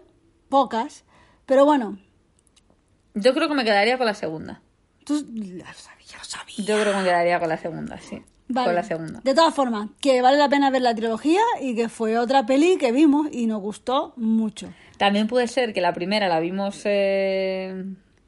pocas, 0.49 1.03
pero 1.45 1.65
bueno, 1.65 1.97
Yo 3.13 3.33
creo 3.33 3.47
que 3.47 3.53
me 3.55 3.63
quedaría 3.63 3.97
con 3.97 4.05
la 4.07 4.13
segunda. 4.13 4.61
tú 5.05 5.13
lo 5.33 5.65
sabías, 5.73 6.13
lo 6.17 6.23
sabías. 6.23 6.65
Yo 6.65 6.79
creo 6.79 6.93
que 6.93 6.99
me 6.99 7.03
quedaría 7.03 7.39
con 7.39 7.49
la 7.49 7.57
segunda, 7.57 7.97
sí. 7.99 8.21
Vale. 8.47 8.65
Con 8.65 8.75
la 8.75 8.83
segunda. 8.83 9.21
De 9.23 9.33
todas 9.33 9.53
formas, 9.53 9.89
que 10.01 10.21
vale 10.21 10.37
la 10.37 10.49
pena 10.49 10.69
ver 10.69 10.81
la 10.81 10.93
trilogía 10.93 11.39
y 11.61 11.73
que 11.75 11.87
fue 11.87 12.17
otra 12.17 12.45
peli 12.45 12.77
que 12.77 12.91
vimos 12.91 13.27
y 13.31 13.45
nos 13.47 13.61
gustó 13.61 14.13
mucho. 14.17 14.73
También 14.97 15.27
puede 15.27 15.47
ser 15.47 15.73
que 15.73 15.79
la 15.81 15.93
primera 15.93 16.27
la 16.27 16.39
vimos 16.41 16.81
eh, 16.83 17.85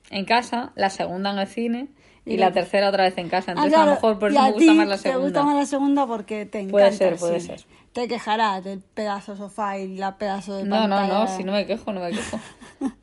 en 0.09 0.25
casa, 0.25 0.71
la 0.75 0.89
segunda 0.89 1.31
en 1.31 1.39
el 1.39 1.47
cine 1.47 1.87
y, 2.25 2.35
Y 2.35 2.37
la 2.37 2.53
tercera 2.53 2.87
otra 2.87 3.03
vez 3.03 3.17
en 3.17 3.27
casa. 3.27 3.51
Ah, 3.51 3.65
Entonces 3.65 3.77
a 3.77 3.85
lo 3.85 3.91
mejor 3.91 4.17
por 4.17 4.31
eso 4.31 4.41
me 4.41 4.51
gusta 4.51 4.73
más 4.73 4.87
la 4.87 4.97
segunda. 4.97 5.23
gusta 5.25 5.43
más 5.43 5.55
la 5.57 5.65
segunda 5.65 6.07
porque 6.07 6.45
te 6.45 6.59
encanta. 6.59 6.71
Puede 6.71 6.91
ser, 6.93 7.15
puede 7.17 7.39
ser. 7.41 7.65
Te 7.93 8.07
quejarás 8.07 8.63
del 8.63 8.79
pedazo 8.81 9.35
sofá 9.35 9.77
y 9.77 9.97
la 9.97 10.17
pedazo 10.17 10.55
de 10.55 10.63
No, 10.63 10.87
no, 10.87 10.95
pantalla. 10.95 11.19
no, 11.25 11.27
si 11.37 11.43
no 11.43 11.51
me 11.51 11.65
quejo, 11.67 11.93
no 11.93 12.01
me 12.01 12.09
quejo. 12.11 12.39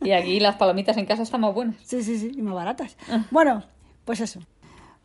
Y 0.03 0.11
aquí 0.13 0.41
las 0.41 0.57
palomitas 0.57 0.97
en 0.97 1.07
casa 1.07 1.23
están 1.23 1.41
más 1.43 1.55
buenas. 1.55 1.77
Sí, 1.85 2.03
sí, 2.03 2.19
sí, 2.19 2.33
y 2.37 2.43
más 2.43 2.55
baratas. 2.55 2.97
Ah. 3.09 3.25
Bueno, 3.31 3.63
pues 4.05 4.21
eso. 4.21 4.41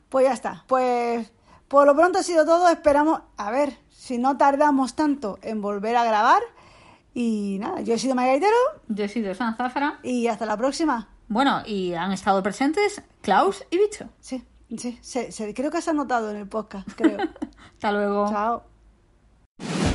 Pues 0.09 0.25
ya 0.25 0.33
está. 0.33 0.63
Pues 0.67 1.31
por 1.67 1.85
lo 1.85 1.95
pronto 1.95 2.19
ha 2.19 2.23
sido 2.23 2.45
todo. 2.45 2.67
Esperamos, 2.69 3.21
a 3.37 3.51
ver, 3.51 3.77
si 3.89 4.17
no 4.17 4.37
tardamos 4.37 4.95
tanto 4.95 5.37
en 5.43 5.61
volver 5.61 5.95
a 5.97 6.03
grabar. 6.03 6.41
Y 7.13 7.57
nada, 7.61 7.79
yo 7.81 7.93
he 7.93 7.97
sido 7.99 8.13
Magaitero 8.15 8.55
Yo 8.89 9.05
he 9.05 9.07
sido 9.07 9.33
San 9.35 9.55
Zafra. 9.55 9.99
y 10.03 10.27
hasta 10.27 10.45
la 10.45 10.57
próxima. 10.57 11.07
Bueno, 11.27 11.61
y 11.65 11.93
han 11.93 12.11
estado 12.11 12.41
presentes 12.43 13.01
Klaus 13.21 13.63
y 13.71 13.77
Bicho. 13.77 14.09
Sí, 14.19 14.43
sí, 14.77 14.97
se- 15.01 15.31
se- 15.31 15.53
creo 15.53 15.71
que 15.71 15.77
has 15.77 15.87
anotado 15.87 16.29
en 16.31 16.37
el 16.37 16.47
podcast, 16.47 16.87
creo. 16.95 17.17
Hasta 17.75 17.91
luego. 17.91 18.27
Chao. 18.29 18.63
you 19.59 19.94